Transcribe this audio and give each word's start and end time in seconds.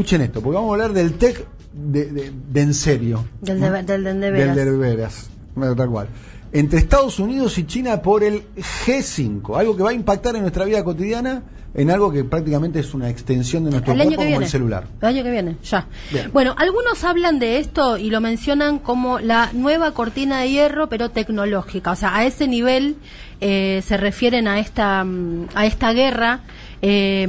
escuchen 0.00 0.22
esto, 0.22 0.40
porque 0.40 0.54
vamos 0.56 0.70
a 0.70 0.74
hablar 0.74 0.92
del 0.92 1.14
tech 1.14 1.44
de, 1.72 2.06
de- 2.06 2.32
de 2.50 2.60
en 2.62 2.74
serio. 2.74 3.24
Del 3.42 3.60
¿no? 3.60 3.70
de, 3.70 3.82
del 3.82 4.04
de, 4.04 4.14
de 4.14 4.30
Del 4.30 4.32
veras. 4.32 4.56
de 4.56 4.76
veras, 4.76 5.30
tal 5.76 5.90
cual. 5.90 6.08
Entre 6.52 6.78
Estados 6.80 7.18
Unidos 7.20 7.58
y 7.58 7.64
China 7.64 8.02
por 8.02 8.24
el 8.24 8.42
G5, 8.56 9.56
algo 9.58 9.76
que 9.76 9.82
va 9.82 9.90
a 9.90 9.92
impactar 9.92 10.34
en 10.34 10.42
nuestra 10.42 10.64
vida 10.64 10.82
cotidiana, 10.82 11.42
en 11.74 11.90
algo 11.92 12.10
que 12.10 12.24
prácticamente 12.24 12.80
es 12.80 12.92
una 12.94 13.08
extensión 13.08 13.62
de 13.64 13.70
nuestro 13.70 13.92
El 13.92 13.98
cuerpo 14.00 14.16
como 14.16 14.26
viene. 14.28 14.44
el 14.46 14.50
celular. 14.50 14.86
El 15.00 15.06
año 15.08 15.22
que 15.22 15.30
viene, 15.30 15.56
ya. 15.62 15.86
Bien. 16.10 16.30
Bueno, 16.32 16.54
algunos 16.58 17.04
hablan 17.04 17.38
de 17.38 17.58
esto 17.58 17.96
y 17.98 18.10
lo 18.10 18.20
mencionan 18.20 18.80
como 18.80 19.20
la 19.20 19.50
nueva 19.52 19.92
cortina 19.92 20.40
de 20.40 20.50
hierro, 20.50 20.88
pero 20.88 21.10
tecnológica. 21.10 21.92
O 21.92 21.96
sea, 21.96 22.16
a 22.16 22.24
ese 22.26 22.48
nivel 22.48 22.96
eh, 23.40 23.82
se 23.86 23.96
refieren 23.96 24.48
a 24.48 24.58
esta, 24.58 25.04
mm, 25.04 25.48
a 25.54 25.66
esta 25.66 25.92
guerra 25.92 26.40
eh, 26.82 27.28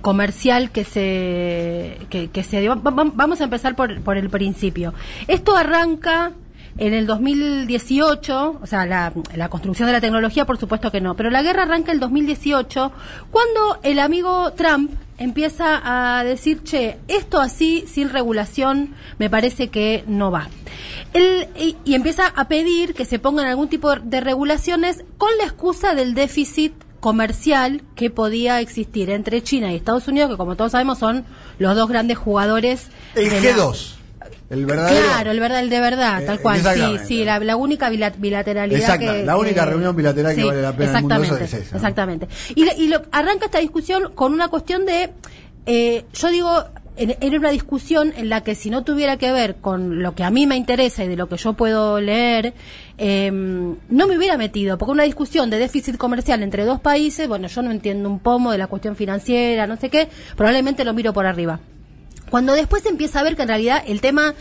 comercial 0.00 0.70
que 0.70 0.84
se, 0.84 1.98
que, 2.10 2.28
que 2.30 2.42
se 2.42 2.60
dio. 2.60 2.80
Va- 2.82 2.90
va- 2.90 3.10
Vamos 3.14 3.40
a 3.40 3.44
empezar 3.44 3.74
por, 3.76 4.00
por 4.02 4.16
el 4.16 4.30
principio. 4.30 4.94
Esto 5.28 5.56
arranca 5.56 6.32
en 6.78 6.94
el 6.94 7.06
2018, 7.06 8.60
o 8.62 8.66
sea, 8.66 8.86
la, 8.86 9.12
la 9.36 9.48
construcción 9.50 9.86
de 9.86 9.92
la 9.92 10.00
tecnología, 10.00 10.46
por 10.46 10.56
supuesto 10.58 10.90
que 10.90 11.00
no, 11.02 11.14
pero 11.14 11.28
la 11.30 11.42
guerra 11.42 11.64
arranca 11.64 11.92
el 11.92 12.00
2018, 12.00 12.92
cuando 13.30 13.78
el 13.82 13.98
amigo 13.98 14.52
Trump 14.52 14.90
empieza 15.18 15.80
a 16.18 16.24
decir, 16.24 16.62
che, 16.64 16.96
esto 17.08 17.40
así, 17.40 17.84
sin 17.86 18.08
regulación, 18.08 18.94
me 19.18 19.28
parece 19.28 19.68
que 19.68 20.02
no 20.06 20.30
va. 20.30 20.48
Él, 21.12 21.46
y 21.84 21.94
empieza 21.94 22.26
a 22.34 22.48
pedir 22.48 22.94
que 22.94 23.04
se 23.04 23.18
pongan 23.18 23.46
algún 23.46 23.68
tipo 23.68 23.94
de 23.94 24.20
regulaciones 24.22 25.04
con 25.18 25.28
la 25.38 25.44
excusa 25.44 25.94
del 25.94 26.14
déficit 26.14 26.72
comercial 27.02 27.82
que 27.96 28.10
podía 28.10 28.60
existir 28.60 29.10
entre 29.10 29.42
China 29.42 29.72
y 29.72 29.76
Estados 29.76 30.06
Unidos, 30.06 30.30
que 30.30 30.36
como 30.36 30.54
todos 30.56 30.70
sabemos 30.70 30.98
son 31.00 31.24
los 31.58 31.74
dos 31.74 31.88
grandes 31.88 32.16
jugadores. 32.16 32.86
El 33.16 33.28
de 33.28 33.40
la- 33.40 33.56
G2, 33.56 33.94
el 34.50 34.66
verdadero. 34.66 35.04
Claro, 35.06 35.30
el 35.32 35.40
verdad, 35.40 35.58
el 35.60 35.68
de 35.68 35.80
verdad, 35.80 36.22
Eh, 36.22 36.26
tal 36.26 36.38
cual. 36.40 36.60
Sí, 36.60 36.60
exactamente. 36.68 37.06
sí, 37.06 37.24
la, 37.24 37.40
la 37.40 37.56
única 37.56 37.90
bila- 37.90 38.14
bilateralidad 38.16 38.80
Exacto, 38.80 39.12
que... 39.12 39.24
la 39.24 39.36
única 39.36 39.64
que- 39.64 39.70
reunión 39.70 39.96
bilateral 39.96 40.36
que 40.36 40.44
vale 40.44 40.62
la 40.62 40.72
pena 40.76 40.90
en 40.90 40.96
el 40.96 41.02
mundo, 41.02 41.14
Exactamente, 41.16 41.44
eso 41.44 41.56
es 41.56 41.62
esa, 41.66 41.70
¿no? 41.72 41.76
exactamente. 41.78 42.28
Y, 42.54 42.86
lo, 42.88 43.02
arranca 43.10 43.46
esta 43.46 43.58
discusión 43.58 44.12
con 44.14 44.32
una 44.32 44.46
cuestión 44.46 44.86
de, 44.86 45.10
eh, 45.66 46.04
yo 46.14 46.30
digo, 46.30 46.64
era 46.96 47.38
una 47.38 47.50
discusión 47.50 48.12
en 48.16 48.28
la 48.28 48.42
que 48.42 48.54
si 48.54 48.68
no 48.68 48.84
tuviera 48.84 49.16
que 49.16 49.32
ver 49.32 49.56
con 49.56 50.02
lo 50.02 50.14
que 50.14 50.24
a 50.24 50.30
mí 50.30 50.46
me 50.46 50.56
interesa 50.56 51.04
y 51.04 51.08
de 51.08 51.16
lo 51.16 51.28
que 51.28 51.36
yo 51.36 51.54
puedo 51.54 52.00
leer, 52.00 52.52
eh, 52.98 53.30
no 53.30 54.06
me 54.06 54.16
hubiera 54.16 54.36
metido, 54.36 54.76
porque 54.76 54.92
una 54.92 55.04
discusión 55.04 55.48
de 55.48 55.58
déficit 55.58 55.96
comercial 55.96 56.42
entre 56.42 56.64
dos 56.64 56.80
países, 56.80 57.28
bueno, 57.28 57.48
yo 57.48 57.62
no 57.62 57.70
entiendo 57.70 58.08
un 58.10 58.18
pomo 58.18 58.52
de 58.52 58.58
la 58.58 58.66
cuestión 58.66 58.94
financiera, 58.94 59.66
no 59.66 59.76
sé 59.76 59.88
qué, 59.88 60.08
probablemente 60.36 60.84
lo 60.84 60.92
miro 60.92 61.12
por 61.12 61.26
arriba. 61.26 61.60
Cuando 62.30 62.54
después 62.54 62.84
empieza 62.86 63.20
a 63.20 63.22
ver 63.22 63.36
que 63.36 63.42
en 63.42 63.48
realidad 63.48 63.82
el 63.86 64.00
tema 64.00 64.34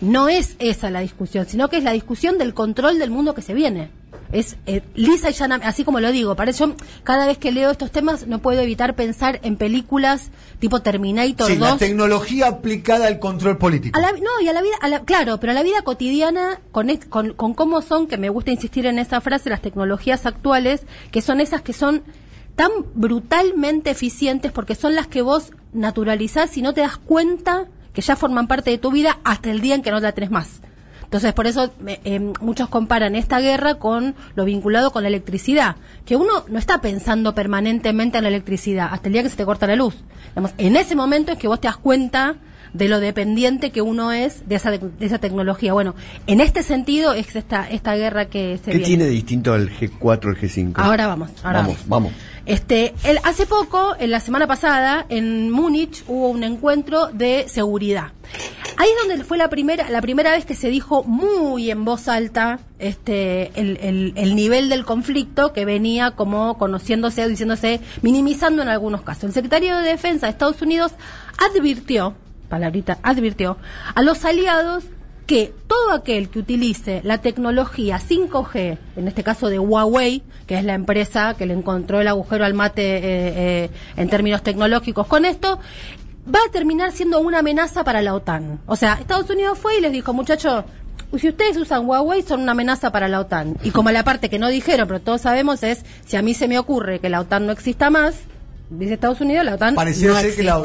no 0.00 0.28
es 0.28 0.56
esa 0.58 0.90
la 0.90 1.00
discusión, 1.00 1.46
sino 1.46 1.68
que 1.68 1.78
es 1.78 1.84
la 1.84 1.92
discusión 1.92 2.38
del 2.38 2.54
control 2.54 2.98
del 2.98 3.10
mundo 3.10 3.34
que 3.34 3.42
se 3.42 3.54
viene. 3.54 3.90
Es 4.32 4.56
eh, 4.66 4.82
lisa 4.94 5.30
y 5.30 5.32
llana, 5.32 5.60
así 5.62 5.84
como 5.84 6.00
lo 6.00 6.10
digo. 6.10 6.34
Para 6.34 6.50
eso, 6.50 6.74
cada 7.04 7.26
vez 7.26 7.38
que 7.38 7.52
leo 7.52 7.70
estos 7.70 7.90
temas, 7.92 8.26
no 8.26 8.40
puedo 8.40 8.60
evitar 8.60 8.94
pensar 8.96 9.38
en 9.42 9.56
películas 9.56 10.30
tipo 10.58 10.80
Terminator 10.80 11.46
Sí, 11.50 11.56
la 11.56 11.70
2. 11.70 11.78
tecnología 11.78 12.48
aplicada 12.48 13.06
al 13.06 13.18
control 13.20 13.58
político. 13.58 13.96
A 13.98 14.02
la, 14.02 14.12
no, 14.12 14.40
y 14.42 14.48
a 14.48 14.52
la 14.52 14.62
vida, 14.62 14.74
a 14.80 14.88
la- 14.88 15.00
claro, 15.04 15.38
pero 15.38 15.52
a 15.52 15.54
la 15.54 15.62
vida 15.62 15.82
cotidiana, 15.82 16.60
con, 16.72 16.88
con, 17.08 17.32
con 17.34 17.54
cómo 17.54 17.80
son, 17.82 18.06
que 18.08 18.18
me 18.18 18.28
gusta 18.28 18.50
insistir 18.50 18.86
en 18.86 18.98
esa 18.98 19.20
frase, 19.20 19.50
las 19.50 19.60
tecnologías 19.62 20.26
actuales, 20.26 20.82
que 21.12 21.22
son 21.22 21.40
esas 21.40 21.62
que 21.62 21.72
son 21.72 22.02
tan 22.56 22.70
brutalmente 22.94 23.90
eficientes 23.90 24.52
porque 24.52 24.74
son 24.74 24.94
las 24.94 25.06
que 25.06 25.22
vos 25.22 25.50
naturalizás 25.72 26.56
y 26.56 26.62
no 26.62 26.72
te 26.72 26.80
das 26.82 26.96
cuenta 26.98 27.66
que 27.92 28.00
ya 28.00 28.16
forman 28.16 28.46
parte 28.48 28.70
de 28.70 28.78
tu 28.78 28.90
vida 28.90 29.18
hasta 29.24 29.50
el 29.50 29.60
día 29.60 29.74
en 29.74 29.82
que 29.82 29.90
no 29.90 30.00
la 30.00 30.12
tenés 30.12 30.30
más. 30.30 30.60
Entonces, 31.14 31.32
por 31.32 31.46
eso 31.46 31.72
eh, 31.86 32.32
muchos 32.40 32.68
comparan 32.68 33.14
esta 33.14 33.38
guerra 33.38 33.76
con 33.76 34.16
lo 34.34 34.44
vinculado 34.44 34.90
con 34.90 35.04
la 35.04 35.08
electricidad, 35.08 35.76
que 36.04 36.16
uno 36.16 36.44
no 36.48 36.58
está 36.58 36.80
pensando 36.80 37.36
permanentemente 37.36 38.18
en 38.18 38.24
la 38.24 38.30
electricidad 38.30 38.88
hasta 38.90 39.06
el 39.06 39.12
día 39.12 39.22
que 39.22 39.28
se 39.28 39.36
te 39.36 39.44
corta 39.44 39.68
la 39.68 39.76
luz. 39.76 39.94
Digamos, 40.30 40.50
en 40.58 40.74
ese 40.74 40.96
momento 40.96 41.30
es 41.30 41.38
que 41.38 41.46
vos 41.46 41.60
te 41.60 41.68
das 41.68 41.76
cuenta 41.76 42.34
de 42.72 42.88
lo 42.88 42.98
dependiente 42.98 43.70
que 43.70 43.80
uno 43.80 44.10
es 44.10 44.48
de 44.48 44.56
esa, 44.56 44.72
de 44.72 44.90
esa 44.98 45.18
tecnología. 45.18 45.72
Bueno, 45.72 45.94
en 46.26 46.40
este 46.40 46.64
sentido 46.64 47.12
es 47.12 47.36
esta, 47.36 47.70
esta 47.70 47.94
guerra 47.94 48.24
que 48.24 48.58
se 48.58 48.72
¿Qué 48.72 48.78
viene. 48.78 48.84
tiene 48.84 49.04
de 49.04 49.10
distinto 49.10 49.52
al 49.52 49.70
G4 49.70 50.30
al 50.30 50.36
G5? 50.36 50.72
Ahora 50.74 51.06
vamos, 51.06 51.30
ahora 51.44 51.60
vamos, 51.60 51.76
vamos. 51.86 52.12
Este, 52.44 52.92
el, 53.04 53.20
hace 53.22 53.46
poco, 53.46 53.94
en 54.00 54.10
la 54.10 54.18
semana 54.18 54.48
pasada, 54.48 55.06
en 55.08 55.52
Múnich 55.52 56.02
hubo 56.08 56.28
un 56.30 56.42
encuentro 56.42 57.06
de 57.06 57.44
seguridad. 57.46 58.10
Ahí 58.76 58.88
es 58.88 59.08
donde 59.08 59.24
fue 59.24 59.38
la 59.38 59.48
primera, 59.48 59.88
la 59.90 60.00
primera 60.02 60.32
vez 60.32 60.44
que 60.44 60.54
se 60.54 60.68
dijo 60.68 61.04
muy 61.04 61.70
en 61.70 61.84
voz 61.84 62.08
alta 62.08 62.58
este, 62.78 63.50
el, 63.60 63.78
el- 63.80 64.12
el 64.16 64.34
nivel 64.36 64.68
del 64.68 64.84
conflicto 64.84 65.52
que 65.52 65.64
venía 65.64 66.12
como 66.12 66.58
conociéndose 66.58 67.24
o 67.24 67.28
diciéndose, 67.28 67.80
minimizando 68.02 68.62
en 68.62 68.68
algunos 68.68 69.02
casos. 69.02 69.24
El 69.24 69.32
secretario 69.32 69.76
de 69.78 69.88
Defensa 69.90 70.26
de 70.26 70.32
Estados 70.32 70.60
Unidos 70.62 70.92
advirtió, 71.38 72.14
palabrita, 72.48 72.98
advirtió 73.02 73.56
a 73.94 74.02
los 74.02 74.24
aliados 74.24 74.84
que 75.26 75.54
todo 75.68 75.92
aquel 75.92 76.28
que 76.28 76.38
utilice 76.38 77.00
la 77.02 77.18
tecnología 77.18 77.98
5G, 77.98 78.76
en 78.96 79.08
este 79.08 79.22
caso 79.22 79.48
de 79.48 79.58
Huawei, 79.58 80.22
que 80.46 80.58
es 80.58 80.64
la 80.64 80.74
empresa 80.74 81.34
que 81.38 81.46
le 81.46 81.54
encontró 81.54 82.02
el 82.02 82.08
agujero 82.08 82.44
al 82.44 82.52
mate 82.52 82.82
eh, 82.96 83.00
eh, 83.64 83.70
en 83.96 84.10
términos 84.10 84.42
tecnológicos 84.42 85.06
con 85.06 85.24
esto, 85.24 85.58
va 86.32 86.40
a 86.46 86.50
terminar 86.50 86.92
siendo 86.92 87.20
una 87.20 87.40
amenaza 87.40 87.84
para 87.84 88.02
la 88.02 88.14
OTAN. 88.14 88.60
O 88.66 88.76
sea, 88.76 88.94
Estados 88.94 89.28
Unidos 89.30 89.58
fue 89.58 89.78
y 89.78 89.80
les 89.80 89.92
dijo, 89.92 90.12
muchachos, 90.12 90.64
si 91.18 91.28
ustedes 91.28 91.56
usan 91.56 91.86
Huawei 91.86 92.22
son 92.22 92.40
una 92.42 92.52
amenaza 92.52 92.90
para 92.90 93.08
la 93.08 93.20
OTAN. 93.20 93.56
Y 93.62 93.70
como 93.70 93.90
la 93.90 94.04
parte 94.04 94.28
que 94.28 94.38
no 94.38 94.48
dijeron, 94.48 94.88
pero 94.88 95.00
todos 95.00 95.20
sabemos 95.20 95.62
es, 95.62 95.84
si 96.06 96.16
a 96.16 96.22
mí 96.22 96.34
se 96.34 96.48
me 96.48 96.58
ocurre 96.58 97.00
que 97.00 97.08
la 97.08 97.20
OTAN 97.20 97.46
no 97.46 97.52
exista 97.52 97.90
más, 97.90 98.16
dice 98.78 98.94
Estados 98.94 99.20
Unidos, 99.20 99.44
la 99.44 99.54
OTAN 99.54 99.74
Pareciera 99.74 100.14
no 100.14 100.20
ser 100.20 100.34
que 100.36 100.42
la, 100.42 100.58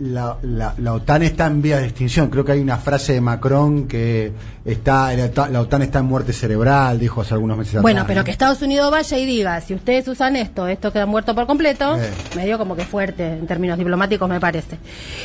la- 0.00 0.36
la- 0.42 0.74
la 0.78 0.92
OTAN 0.94 1.22
está 1.22 1.46
en 1.46 1.62
vía 1.62 1.78
de 1.78 1.84
extinción. 1.86 2.28
Creo 2.30 2.44
que 2.44 2.52
hay 2.52 2.60
una 2.60 2.78
frase 2.78 3.12
de 3.14 3.20
Macron 3.20 3.86
que 3.88 4.32
está 4.64 5.12
la, 5.14 5.60
OTAN 5.60 5.82
está 5.82 5.98
en 6.00 6.04
muerte 6.06 6.32
cerebral, 6.32 6.98
dijo 6.98 7.20
hace 7.20 7.34
algunos 7.34 7.58
meses 7.58 7.82
Bueno, 7.82 8.00
atrás. 8.00 8.06
pero 8.08 8.20
¿no? 8.20 8.24
que 8.24 8.30
Estados 8.30 8.62
Unidos 8.62 8.90
vaya 8.90 9.18
y 9.18 9.26
diga, 9.26 9.60
si 9.60 9.74
ustedes 9.74 10.06
usan 10.08 10.36
esto, 10.36 10.66
esto 10.68 10.92
queda 10.92 11.06
muerto 11.06 11.34
por 11.34 11.46
completo, 11.46 11.96
Eh. 11.96 12.10
medio 12.36 12.58
como 12.58 12.76
que 12.76 12.84
fuerte 12.84 13.24
en 13.26 13.46
términos 13.46 13.76
diplomáticos 13.78 14.28
me 14.28 14.38
parece. 14.40 14.78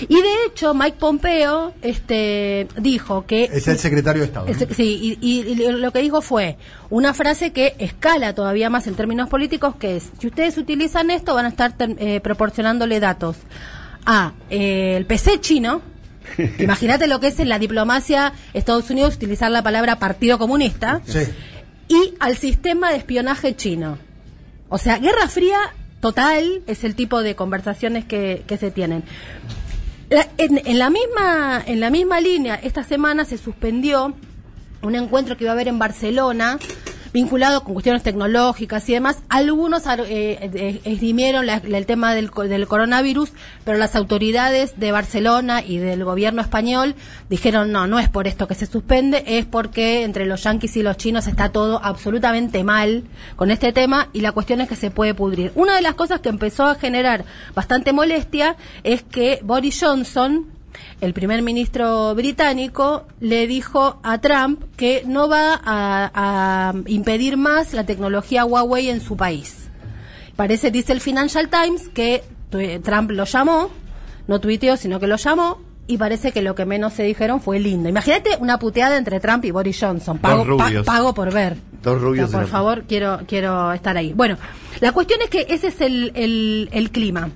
Y 0.07 0.15
de 0.15 0.33
hecho, 0.47 0.73
Mike 0.73 0.97
Pompeo 0.99 1.73
este, 1.81 2.67
dijo 2.79 3.25
que... 3.25 3.45
Es 3.45 3.67
el 3.67 3.77
secretario 3.77 4.21
de 4.21 4.27
Estado. 4.27 4.47
sí, 4.75 5.17
y, 5.21 5.27
y- 5.27 5.47
y 5.53 5.71
lo 5.71 5.91
que 5.91 5.99
dijo 6.01 6.21
fue 6.21 6.57
una 6.89 7.13
frase 7.13 7.51
que 7.51 7.75
escala 7.79 8.33
todavía 8.33 8.69
más 8.69 8.87
en 8.87 8.95
términos 8.95 9.27
políticos, 9.29 9.75
que 9.77 9.97
es, 9.97 10.09
si 10.19 10.27
ustedes 10.27 10.57
utilizan 10.57 11.11
esto, 11.11 11.35
van 11.35 11.45
a 11.45 11.49
estar 11.49 11.73
eh, 11.79 12.21
proporcionándole 12.27 12.99
datos 12.99 13.37
a 14.05 14.33
eh, 14.49 14.95
el 14.97 15.05
PC 15.05 15.39
chino, 15.39 15.81
imagínate 16.59 17.07
lo 17.07 17.19
que 17.21 17.27
es 17.27 17.39
en 17.39 17.47
la 17.47 17.57
diplomacia 17.57 18.33
Estados 18.53 18.89
Unidos 18.89 19.15
utilizar 19.15 19.49
la 19.49 19.63
palabra 19.63 19.97
Partido 19.97 20.37
Comunista, 20.37 21.01
Sí. 21.05 21.19
y 21.87 22.13
al 22.19 22.35
sistema 22.35 22.91
de 22.91 22.97
espionaje 22.97 23.55
chino. 23.55 23.97
O 24.67 24.77
sea, 24.77 24.97
Guerra 24.99 25.29
Fría 25.29 25.57
total 26.01 26.61
es 26.67 26.83
el 26.83 26.95
tipo 26.95 27.23
de 27.23 27.35
conversaciones 27.35 28.03
que, 28.03 28.43
que 28.45 28.57
se 28.57 28.71
tienen. 28.71 29.03
La- 30.09 30.27
en, 30.37 30.61
en 30.65 30.79
la 30.79 30.89
misma, 30.89 31.63
en 31.65 31.79
la 31.79 31.89
misma 31.89 32.19
línea, 32.19 32.55
esta 32.55 32.83
semana 32.83 33.23
se 33.23 33.37
suspendió 33.37 34.13
un 34.81 34.95
encuentro 34.95 35.37
que 35.37 35.45
iba 35.45 35.51
a 35.51 35.53
haber 35.53 35.69
en 35.69 35.79
Barcelona 35.79 36.59
vinculado 37.13 37.63
con 37.63 37.73
cuestiones 37.73 38.03
tecnológicas 38.03 38.87
y 38.89 38.93
demás. 38.93 39.17
Algunos 39.29 39.85
eh, 39.87 39.99
eh, 40.41 40.81
esgrimieron 40.83 41.45
la- 41.45 41.55
el 41.63 41.85
tema 41.85 42.13
del, 42.13 42.29
del 42.49 42.67
coronavirus, 42.67 43.31
pero 43.63 43.77
las 43.77 43.95
autoridades 43.95 44.79
de 44.79 44.91
Barcelona 44.91 45.63
y 45.65 45.77
del 45.77 46.03
gobierno 46.03 46.41
español 46.41 46.95
dijeron 47.29 47.71
no, 47.71 47.87
no 47.87 47.99
es 47.99 48.09
por 48.09 48.27
esto 48.27 48.47
que 48.47 48.55
se 48.55 48.65
suspende, 48.65 49.23
es 49.27 49.45
porque 49.45 50.03
entre 50.03 50.25
los 50.25 50.43
yanquis 50.43 50.77
y 50.77 50.83
los 50.83 50.97
chinos 50.97 51.27
está 51.27 51.49
todo 51.49 51.79
absolutamente 51.83 52.63
mal 52.63 53.03
con 53.35 53.51
este 53.51 53.73
tema 53.73 54.09
y 54.13 54.21
la 54.21 54.31
cuestión 54.31 54.61
es 54.61 54.69
que 54.69 54.75
se 54.75 54.91
puede 54.91 55.13
pudrir. 55.13 55.51
Una 55.55 55.75
de 55.75 55.81
las 55.81 55.95
cosas 55.95 56.19
que 56.21 56.29
empezó 56.29 56.65
a 56.65 56.75
generar 56.75 57.25
bastante 57.55 57.93
molestia 57.93 58.55
es 58.83 59.03
que 59.03 59.39
Boris 59.43 59.79
Johnson, 59.81 60.45
el 61.01 61.13
primer 61.13 61.41
ministro 61.41 62.13
británico 62.15 63.05
le 63.19 63.47
dijo 63.47 63.99
a 64.03 64.19
Trump 64.19 64.63
que 64.75 65.03
no 65.05 65.27
va 65.29 65.53
a, 65.63 66.11
a 66.13 66.73
impedir 66.87 67.37
más 67.37 67.73
la 67.73 67.85
tecnología 67.85 68.45
Huawei 68.45 68.89
en 68.89 69.01
su 69.01 69.15
país. 69.17 69.69
Parece, 70.35 70.71
dice 70.71 70.93
el 70.93 71.01
Financial 71.01 71.49
Times, 71.49 71.89
que 71.89 72.23
Trump 72.83 73.11
lo 73.11 73.25
llamó, 73.25 73.69
no 74.27 74.39
tuiteó, 74.39 74.77
sino 74.77 74.99
que 74.99 75.07
lo 75.07 75.15
llamó, 75.17 75.59
y 75.87 75.97
parece 75.97 76.31
que 76.31 76.41
lo 76.41 76.53
que 76.53 76.65
menos 76.65 76.93
se 76.93 77.03
dijeron 77.03 77.39
fue 77.41 77.59
lindo. 77.59 77.87
Imagínate 77.89 78.31
una 78.39 78.59
puteada 78.59 78.97
entre 78.97 79.19
Trump 79.19 79.45
y 79.45 79.51
Boris 79.51 79.77
Johnson. 79.79 80.17
Pago, 80.19 80.57
pa- 80.57 80.69
pago 80.85 81.13
por 81.13 81.33
ver. 81.33 81.57
Dos 81.81 82.01
rubios 82.01 82.27
O 82.27 82.31
sea, 82.31 82.41
por 82.41 82.49
favor, 82.49 82.83
quiero, 82.87 83.21
quiero 83.27 83.71
estar 83.71 83.95
ahí. 83.95 84.11
Bueno, 84.13 84.37
la 84.81 84.91
cuestión 84.91 85.21
es 85.21 85.29
que 85.29 85.45
ese 85.49 85.67
es 85.67 85.79
el, 85.79 86.11
el, 86.15 86.69
el 86.73 86.91
clima. 86.91 87.29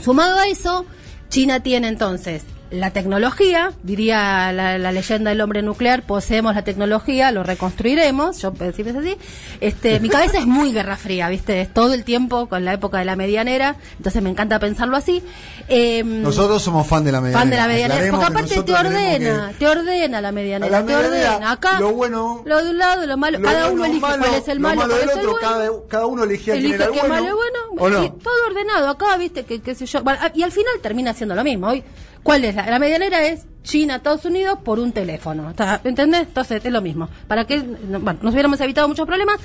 Sumado 0.00 0.38
a 0.38 0.46
eso, 0.46 0.86
China 1.30 1.60
tiene 1.60 1.88
entonces 1.88 2.44
la 2.70 2.92
tecnología, 2.92 3.72
diría 3.82 4.52
la, 4.52 4.78
la 4.78 4.92
leyenda 4.92 5.30
del 5.30 5.40
hombre 5.40 5.60
nuclear, 5.62 6.02
poseemos 6.04 6.54
la 6.54 6.62
tecnología, 6.62 7.32
lo 7.32 7.42
reconstruiremos, 7.42 8.40
yo 8.40 8.52
puedo 8.52 8.70
decirles 8.70 8.94
así. 8.96 9.16
Este, 9.60 9.98
mi 10.00 10.08
cabeza 10.08 10.38
es 10.38 10.46
muy 10.46 10.72
guerra 10.72 10.96
fría, 10.96 11.28
¿viste? 11.28 11.60
Es 11.60 11.72
todo 11.74 11.94
el 11.94 12.04
tiempo 12.04 12.48
con 12.48 12.64
la 12.64 12.72
época 12.72 12.98
de 12.98 13.04
la 13.04 13.16
medianera, 13.16 13.76
entonces 13.96 14.22
me 14.22 14.30
encanta 14.30 14.58
pensarlo 14.60 14.96
así. 14.96 15.22
Em, 15.68 16.22
Nosotros 16.22 16.62
somos 16.62 16.86
fan 16.86 17.04
de 17.04 17.12
la 17.12 17.20
medianera. 17.20 17.40
Fan 17.40 17.50
de 17.50 17.56
la 17.56 17.66
medianera, 17.66 18.10
porque 18.10 18.26
que 18.26 18.32
aparte 18.32 18.62
te 18.62 18.72
ordena, 18.72 19.48
que- 19.50 19.54
te 19.58 19.68
ordena 19.68 20.20
la 20.20 20.32
medianera, 20.32 20.84
te 20.86 20.94
ordena. 20.96 21.50
Acá, 21.50 21.80
lo 21.80 21.92
bueno- 21.92 22.42
lo 22.44 22.62
de 22.64 22.70
un 22.70 22.78
lado, 22.78 23.06
lo 23.06 23.16
malo, 23.16 23.38
Lo 23.38 23.44
cada 23.48 23.70
uno 23.70 23.84
elige 23.84 24.00
malo, 24.00 24.22
cuál 24.24 24.34
es 24.34 24.48
el 24.48 24.58
lo 24.58 24.62
malo, 24.68 24.80
malo 24.82 24.94
cuál 24.94 25.08
es 25.08 25.12
el 25.14 25.18
otro, 25.20 25.32
bueno. 25.32 25.48
cada, 25.48 25.70
cada 25.88 26.06
uno 26.06 26.22
Elige 26.24 26.52
el 26.52 26.76
bueno. 26.78 27.08
malo 27.08 27.26
es 27.26 27.34
bueno, 27.76 28.12
todo 28.22 28.34
ordenado 28.48 28.88
acá, 28.90 29.16
viste, 29.16 29.44
que 29.44 29.60
qué 29.60 29.74
sé 29.74 29.86
yo. 29.86 30.02
Bueno, 30.02 30.20
y 30.34 30.42
al 30.42 30.52
final 30.52 30.72
termina 30.82 31.14
siendo 31.14 31.34
lo 31.34 31.42
mismo. 31.44 31.68
Hoy, 31.68 31.82
¿cuál 32.22 32.44
es 32.44 32.54
la, 32.54 32.66
la 32.70 32.78
medianera? 32.78 33.24
Es 33.26 33.46
China, 33.62 33.96
Estados 33.96 34.24
Unidos 34.24 34.58
por 34.64 34.78
un 34.78 34.92
teléfono. 34.92 35.52
¿Entendés? 35.84 36.22
Entonces 36.22 36.64
es 36.64 36.72
lo 36.72 36.80
mismo. 36.80 37.08
Para 37.28 37.46
que, 37.46 37.58
no, 37.58 38.00
bueno, 38.00 38.18
nos 38.22 38.32
hubiéramos 38.32 38.60
evitado 38.60 38.88
muchos 38.88 39.06
problemas, 39.06 39.38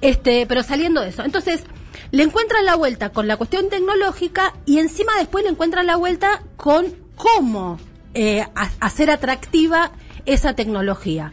este, 0.00 0.46
pero 0.46 0.62
saliendo 0.62 1.00
de 1.00 1.08
eso. 1.08 1.24
Entonces, 1.24 1.64
le 2.10 2.22
encuentran 2.22 2.64
la 2.64 2.74
vuelta 2.76 3.10
con 3.10 3.26
la 3.26 3.36
cuestión 3.36 3.68
tecnológica 3.70 4.54
y 4.66 4.78
encima 4.78 5.12
después 5.18 5.44
le 5.44 5.50
encuentran 5.50 5.86
la 5.86 5.96
vuelta 5.96 6.42
con 6.56 6.86
cómo 7.16 7.78
eh, 8.14 8.42
ha- 8.54 8.70
hacer 8.80 9.10
atractiva 9.10 9.92
esa 10.26 10.54
tecnología. 10.54 11.32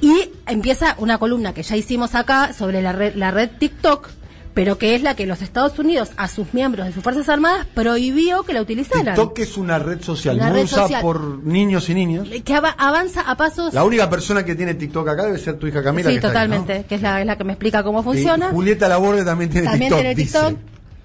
Y 0.00 0.30
empieza 0.46 0.94
una 0.98 1.18
columna 1.18 1.52
que 1.52 1.62
ya 1.62 1.76
hicimos 1.76 2.14
acá 2.14 2.52
sobre 2.52 2.82
la 2.82 2.92
red, 2.92 3.14
la 3.16 3.30
red 3.32 3.50
TikTok, 3.58 4.08
pero 4.54 4.76
que 4.78 4.94
es 4.94 5.02
la 5.02 5.14
que 5.14 5.26
los 5.26 5.40
Estados 5.42 5.78
Unidos 5.78 6.10
a 6.16 6.26
sus 6.28 6.52
miembros 6.54 6.86
de 6.86 6.92
sus 6.92 7.02
Fuerzas 7.02 7.28
Armadas 7.28 7.66
prohibió 7.74 8.42
que 8.42 8.52
la 8.52 8.60
utilizaran. 8.62 9.14
TikTok 9.14 9.38
es 9.38 9.56
una 9.56 9.78
red 9.78 10.02
social 10.02 10.36
Una 10.36 10.46
muy 10.48 10.54
red 10.56 10.64
usada 10.64 10.82
social. 10.82 11.02
por 11.02 11.44
niños 11.44 11.88
y 11.88 11.94
niñas. 11.94 12.26
Que 12.44 12.54
ava- 12.54 12.74
avanza 12.76 13.20
a 13.22 13.36
pasos... 13.36 13.72
La 13.74 13.84
única 13.84 14.10
persona 14.10 14.44
que 14.44 14.54
tiene 14.54 14.74
TikTok 14.74 15.08
acá 15.08 15.26
debe 15.26 15.38
ser 15.38 15.58
tu 15.58 15.66
hija 15.66 15.82
Camila. 15.82 16.08
sí, 16.10 16.16
que 16.16 16.20
¿no? 16.22 16.28
totalmente, 16.28 16.84
que 16.88 16.94
es 16.96 17.02
la, 17.02 17.20
es 17.20 17.26
la 17.26 17.36
que 17.38 17.44
me 17.44 17.52
explica 17.52 17.82
cómo 17.82 18.00
Y 18.00 18.04
funciona. 18.04 18.50
Julieta 18.50 18.88
Laborde 18.88 19.24
también 19.24 19.50
tiene 19.50 19.68
También 19.68 19.90
TikTok. 19.90 19.98
tiene 20.00 20.14
dice. 20.14 20.38
TikTok. 20.38 20.58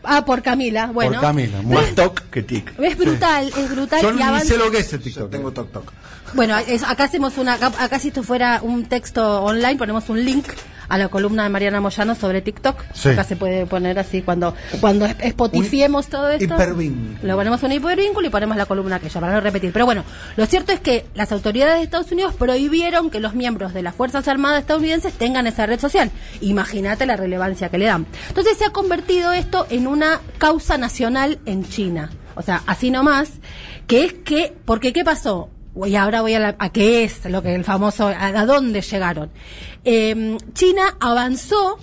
Ah, 0.06 0.25
por 0.25 0.42
Camila, 0.42 0.88
bueno. 0.88 1.22
Camila, 1.22 1.62
muy 1.62 1.75
Más 1.78 1.95
toc 1.95 2.19
que 2.30 2.44
tic. 2.44 2.74
Es 2.78 2.98
brutal, 2.98 3.48
es 3.56 3.69
brutal 3.72 4.01
Yo 4.01 4.13
y 4.13 4.22
avanza. 4.22 4.48
sé 4.48 4.57
lo 4.57 4.69
que 4.69 4.80
es 4.80 4.92
el 4.92 5.00
TikTok. 5.00 5.24
Yo 5.24 5.30
tengo 5.30 5.51
toc 5.51 5.72
toc. 5.72 5.94
Bueno, 6.34 6.57
es- 6.57 6.84
acá 6.84 7.06
hacemos 7.06 7.38
una, 7.38 7.54
acá, 7.54 7.72
acá 7.80 8.00
si 8.00 8.10
esto 8.10 8.22
fuera 8.24 8.60
un 8.63 8.86
texto 8.86 9.42
online, 9.44 9.78
ponemos 9.78 10.10
un 10.10 10.25
link 10.25 10.45
a 10.89 10.97
la 10.97 11.07
columna 11.07 11.44
de 11.44 11.50
Mariana 11.50 11.81
Moyano 11.81 12.15
sobre 12.15 12.41
TikTok. 12.41 12.83
Sí. 12.94 13.09
Acá 13.09 13.24
se 13.24 13.35
puede 13.35 13.65
poner 13.65 14.00
así 14.00 14.21
cuando 14.21 14.56
cuando 14.81 15.07
spotifiemos 15.07 16.07
todo 16.07 16.30
esto. 16.30 16.45
hipervínculo. 16.45 17.18
Lo 17.24 17.35
ponemos 17.35 17.63
un 17.63 17.71
hipervínculo 17.71 18.27
y 18.27 18.30
ponemos 18.30 18.57
la 18.57 18.65
columna 18.65 18.97
aquella 18.97 19.21
para 19.21 19.33
no 19.33 19.41
repetir. 19.41 19.71
Pero 19.71 19.85
bueno, 19.85 20.03
lo 20.35 20.45
cierto 20.45 20.71
es 20.71 20.80
que 20.80 21.06
las 21.15 21.31
autoridades 21.31 21.77
de 21.77 21.83
Estados 21.83 22.12
Unidos 22.12 22.33
prohibieron 22.35 23.09
que 23.09 23.19
los 23.19 23.33
miembros 23.33 23.74
de 23.74 23.81
las 23.81 23.95
Fuerzas 23.95 24.27
Armadas 24.27 24.62
estadounidenses 24.62 25.13
tengan 25.13 25.47
esa 25.47 25.65
red 25.65 25.80
social. 25.80 26.12
Imagínate 26.41 27.06
la 27.06 27.15
relevancia 27.15 27.69
que 27.69 27.77
le 27.77 27.85
dan. 27.85 28.06
Entonces 28.30 28.57
se 28.57 28.65
ha 28.65 28.69
convertido 28.71 29.31
esto 29.31 29.68
en 29.69 29.88
una 29.88 30.21
causa 30.38 30.77
nacional 30.77 31.39
en 31.45 31.68
China. 31.68 32.12
O 32.35 32.41
sea, 32.41 32.63
así 32.65 32.89
nomás, 32.89 33.30
que 33.88 34.06
es 34.06 34.13
que, 34.13 34.56
porque 34.65 34.94
¿qué 34.94 35.03
pasó? 35.03 35.50
Y 35.85 35.95
ahora 35.95 36.21
voy 36.21 36.35
a, 36.35 36.55
a 36.59 36.69
qué 36.71 37.03
es 37.03 37.25
lo 37.25 37.41
que 37.41 37.55
el 37.55 37.63
famoso, 37.63 38.07
a, 38.07 38.45
dónde 38.45 38.81
llegaron. 38.81 39.31
Eh, 39.83 40.37
China 40.53 40.83
avanzó 40.99 41.79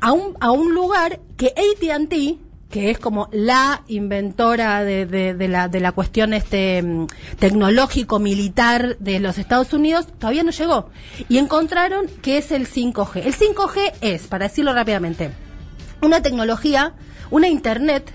a 0.00 0.12
un, 0.12 0.36
a 0.40 0.50
un 0.52 0.72
lugar 0.74 1.18
que 1.36 1.48
AT&T, 1.56 2.38
que 2.70 2.90
es 2.90 2.98
como 2.98 3.28
la 3.32 3.82
inventora 3.88 4.84
de, 4.84 5.06
de- 5.06 5.34
de 5.34 5.48
la, 5.48 5.68
de 5.68 5.80
la 5.80 5.92
cuestión 5.92 6.32
este 6.34 6.82
mm, 6.82 7.06
tecnológico 7.38 8.18
militar 8.18 8.96
de 8.98 9.18
los 9.20 9.38
Estados 9.38 9.72
Unidos, 9.72 10.06
todavía 10.18 10.42
no 10.44 10.50
llegó. 10.52 10.90
Y 11.28 11.38
encontraron 11.38 12.06
que 12.22 12.38
es 12.38 12.52
el 12.52 12.68
5G. 12.68 13.22
El 13.24 13.34
5G 13.34 13.92
es, 14.00 14.26
para 14.28 14.48
decirlo 14.48 14.72
rápidamente, 14.74 15.30
una 16.02 16.22
tecnología, 16.22 16.94
una 17.30 17.48
Internet, 17.48 18.12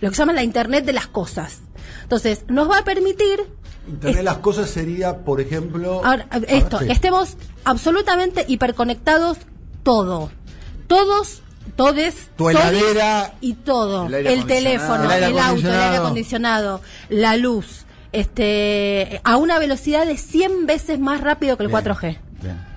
lo 0.00 0.08
que 0.08 0.14
se 0.16 0.22
llama 0.22 0.32
la 0.32 0.42
Internet 0.42 0.84
de 0.86 0.92
las 0.94 1.06
cosas. 1.06 1.60
Entonces, 2.02 2.44
nos 2.48 2.68
va 2.70 2.78
a 2.78 2.84
permitir 2.84 3.46
Internet 3.88 4.16
de 4.18 4.22
las 4.22 4.38
cosas 4.38 4.70
sería, 4.70 5.18
por 5.18 5.40
ejemplo. 5.40 6.02
Ahora, 6.04 6.26
ver, 6.32 6.46
esto, 6.48 6.78
sí. 6.78 6.86
que 6.86 6.92
estemos 6.92 7.36
absolutamente 7.64 8.44
hiperconectados 8.46 9.38
todo. 9.82 10.30
Todos, 10.86 11.42
todes, 11.76 12.14
Tu 12.36 12.44
todes 12.44 12.56
heladera, 12.56 13.34
y 13.40 13.54
todo. 13.54 14.06
el 14.06 14.46
teléfono, 14.46 15.10
el, 15.12 15.38
auto, 15.38 15.66
el 15.68 15.74
aire 15.74 15.96
acondicionado. 15.98 16.80
la 17.08 17.36
luz, 17.36 17.84
este, 18.12 19.20
a 19.24 19.36
una 19.36 19.58
velocidad 19.58 20.06
de 20.06 20.16
100 20.16 20.66
veces 20.66 20.98
más 20.98 21.20
rápido 21.20 21.56
que 21.56 21.62
el 21.64 21.68
Bien, 21.68 21.82
4G. 21.84 22.18
bien. 22.42 22.70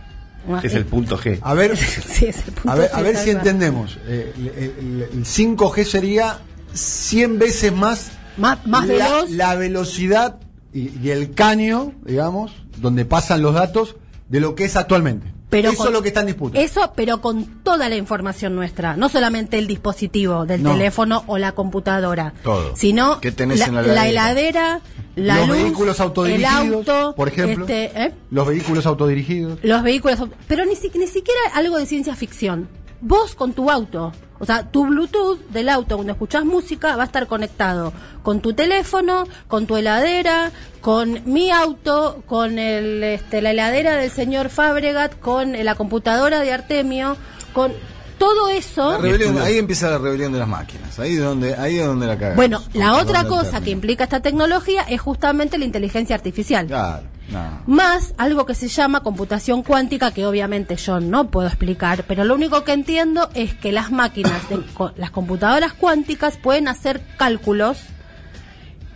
Es 0.62 0.74
el 0.74 0.86
punto 0.86 1.18
G. 1.18 1.40
A 1.42 1.54
ver, 1.54 1.78
Sí, 1.78 2.26
es 2.26 2.38
el 2.46 2.54
punto 2.54 2.70
a 2.72 2.76
ver, 2.76 2.90
a 2.94 3.02
ver 3.02 3.16
si 3.18 3.30
entendemos. 3.32 3.98
Eh, 4.08 4.34
el, 4.38 4.48
el- 4.48 5.02
el 5.14 5.26
5G 5.26 5.86
sería 5.86 6.40
100 6.74 7.40
veces 7.40 7.72
más, 7.74 8.12
Más, 8.38 8.66
más 8.68 8.88
la, 8.88 8.94
veloz. 9.10 9.30
la 9.32 9.56
velocidad 9.56 10.38
y, 10.74 10.92
y 11.02 11.10
el 11.12 11.34
caño, 11.34 11.94
digamos, 12.06 12.52
donde 12.78 13.06
pasan 13.06 13.42
los 13.42 13.54
datos 13.54 13.96
de 14.30 14.40
lo 14.40 14.56
que 14.56 14.66
es 14.66 14.76
actualmente. 14.76 15.32
Pero 15.50 15.70
Eso 15.70 15.78
con- 15.78 15.88
es 15.90 15.94
lo 15.94 16.02
que 16.02 16.08
está 16.08 16.22
en 16.22 16.26
disputa. 16.28 16.60
Eso, 16.60 16.94
pero 16.96 17.22
con 17.22 17.46
toda 17.62 17.88
la 17.88 17.96
información 17.96 18.56
nuestra, 18.56 18.98
no 18.98 19.08
solamente 19.08 19.60
el 19.60 19.68
dispositivo 19.68 20.48
del 20.48 20.64
No. 20.64 20.72
teléfono 20.72 21.24
o 21.28 21.38
la 21.38 21.52
computadora, 21.52 22.34
Todo. 22.44 22.76
sino 22.76 23.22
¿Qué 23.22 23.32
tenés 23.32 23.60
la, 23.60 23.66
en 23.68 23.76
la 23.76 23.82
la 23.84 24.08
heladera? 24.08 24.10
heladera, 24.10 24.82
la 25.16 25.38
los 25.38 25.48
luz, 25.50 25.58
vehículos 25.58 26.00
autodirigidos, 26.00 26.64
el 26.66 26.74
auto, 26.74 27.14
por 27.16 27.28
ejemplo. 27.28 27.66
este, 27.66 28.02
¿eh? 28.04 28.14
Los 28.32 28.48
vehículos 28.48 28.88
autodirigidos. 28.88 29.60
los 29.62 29.84
vehículos, 29.84 30.24
pero 30.48 30.66
ni, 30.66 30.76
si- 30.76 30.90
ni 30.98 31.06
siquiera 31.06 31.40
algo 31.54 31.78
de 31.78 31.86
ciencia 31.86 32.16
ficción. 32.16 32.68
Vos 33.02 33.36
con 33.36 33.54
tu 33.54 33.70
auto, 33.70 34.12
o 34.44 34.46
sea, 34.46 34.70
tu 34.70 34.86
Bluetooth 34.86 35.40
del 35.50 35.70
auto 35.70 35.96
cuando 35.96 36.14
escuchás 36.14 36.44
música 36.46 36.96
va 36.96 37.04
a 37.04 37.06
estar 37.06 37.28
conectado 37.28 37.94
con 38.24 38.42
tu 38.42 38.54
teléfono, 38.54 39.24
con 39.48 39.66
tu 39.66 39.78
heladera, 39.78 40.52
con 40.82 41.22
mi 41.26 41.50
auto, 41.50 42.22
con 42.28 42.60
el, 42.60 43.02
este, 43.04 43.42
la 43.42 43.52
heladera 43.52 43.96
del 43.96 44.12
señor 44.12 44.50
Fabregat, 44.50 45.20
con 45.20 45.54
la 45.64 45.76
computadora 45.76 46.42
de 46.42 46.52
Artemio, 46.54 47.16
con 47.54 47.72
todo 48.18 48.50
eso. 48.50 49.00
Rebelión- 49.02 49.38
ahí 49.42 49.58
empieza 49.58 49.90
la 49.90 49.98
rebelión 49.98 50.32
de 50.32 50.40
las 50.40 50.48
máquinas. 50.48 51.00
Ahí 51.00 51.14
es 51.16 51.20
donde, 51.22 51.56
ahí 51.56 51.80
es 51.80 51.86
donde 51.86 52.06
la 52.08 52.16
cagamos. 52.16 52.36
Bueno, 52.36 52.62
la 52.74 52.94
otra 52.96 53.24
cosa 53.26 53.62
que 53.62 53.70
implica 53.72 54.04
esta 54.04 54.20
tecnología 54.22 54.84
es 54.84 55.02
justamente 55.02 55.58
la 55.58 55.66
inteligencia 55.66 56.16
artificial. 56.16 56.68
Claro, 56.68 57.04
no. 57.30 57.62
Más 57.68 58.14
algo 58.18 58.46
que 58.46 58.54
se 58.54 58.68
llama 58.68 59.02
computación 59.02 59.64
cuántica, 59.64 60.12
que 60.12 60.26
obviamente 60.26 60.76
yo 60.76 61.00
no 61.00 61.30
puedo 61.32 61.48
explicar, 61.48 62.04
pero 62.08 62.24
lo 62.26 62.36
único 62.36 62.64
que 62.64 62.74
entiendo 62.74 63.30
es 63.34 63.54
que 63.56 63.72
las 63.72 63.92
máquinas, 63.92 64.48
de- 64.50 64.64
las 64.98 65.12
computadoras 65.12 65.74
cuánticas 65.74 66.38
pueden 66.38 66.68
hacer 66.68 67.02
cálculos 67.18 67.78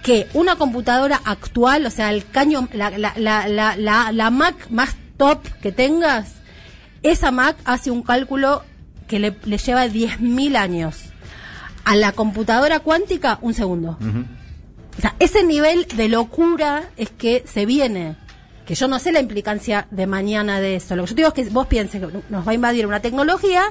que 0.04 0.28
una 0.34 0.56
computadora 0.56 1.20
actual, 1.26 1.86
o 1.86 1.90
sea, 1.90 2.12
el 2.12 2.26
caño, 2.30 2.68
la, 2.74 2.92
la, 2.92 3.14
la, 3.18 3.48
la, 3.48 3.76
la- 3.76 4.12
la 4.12 4.30
Mac 4.30 4.70
más 4.70 4.96
top 5.18 5.42
que 5.62 5.72
tengas, 5.72 6.36
esa 7.04 7.32
Mac 7.32 7.58
hace 7.66 7.92
un 7.92 8.04
cálculo 8.04 8.64
que 9.08 9.20
le, 9.20 9.36
le 9.46 9.58
lleva 9.58 9.86
10.000 9.88 10.56
años. 10.58 10.98
A 11.86 11.96
la 11.96 12.12
computadora 12.12 12.82
cuántica, 12.82 13.40
un 13.42 13.54
segundo. 13.54 13.98
O 14.98 15.02
sea, 15.02 15.16
ese 15.20 15.44
nivel 15.44 15.86
de 15.96 16.08
locura 16.10 16.90
es 16.98 17.10
que 17.10 17.44
se 17.52 17.66
viene. 17.66 18.16
Que 18.66 18.76
yo 18.76 18.88
no 18.90 19.00
sé 19.00 19.14
la 19.14 19.22
implicancia 19.22 19.88
de 19.92 20.08
mañana 20.08 20.60
de 20.60 20.76
eso. 20.76 20.96
Lo 20.96 21.04
que 21.04 21.10
yo 21.12 21.16
digo 21.16 21.28
es 21.30 21.34
que 21.34 21.44
vos 21.52 21.68
pienses 21.68 22.02
que 22.02 22.08
nos 22.30 22.46
va 22.46 22.52
a 22.52 22.56
invadir 22.56 22.86
una 22.86 23.00
tecnología 23.00 23.64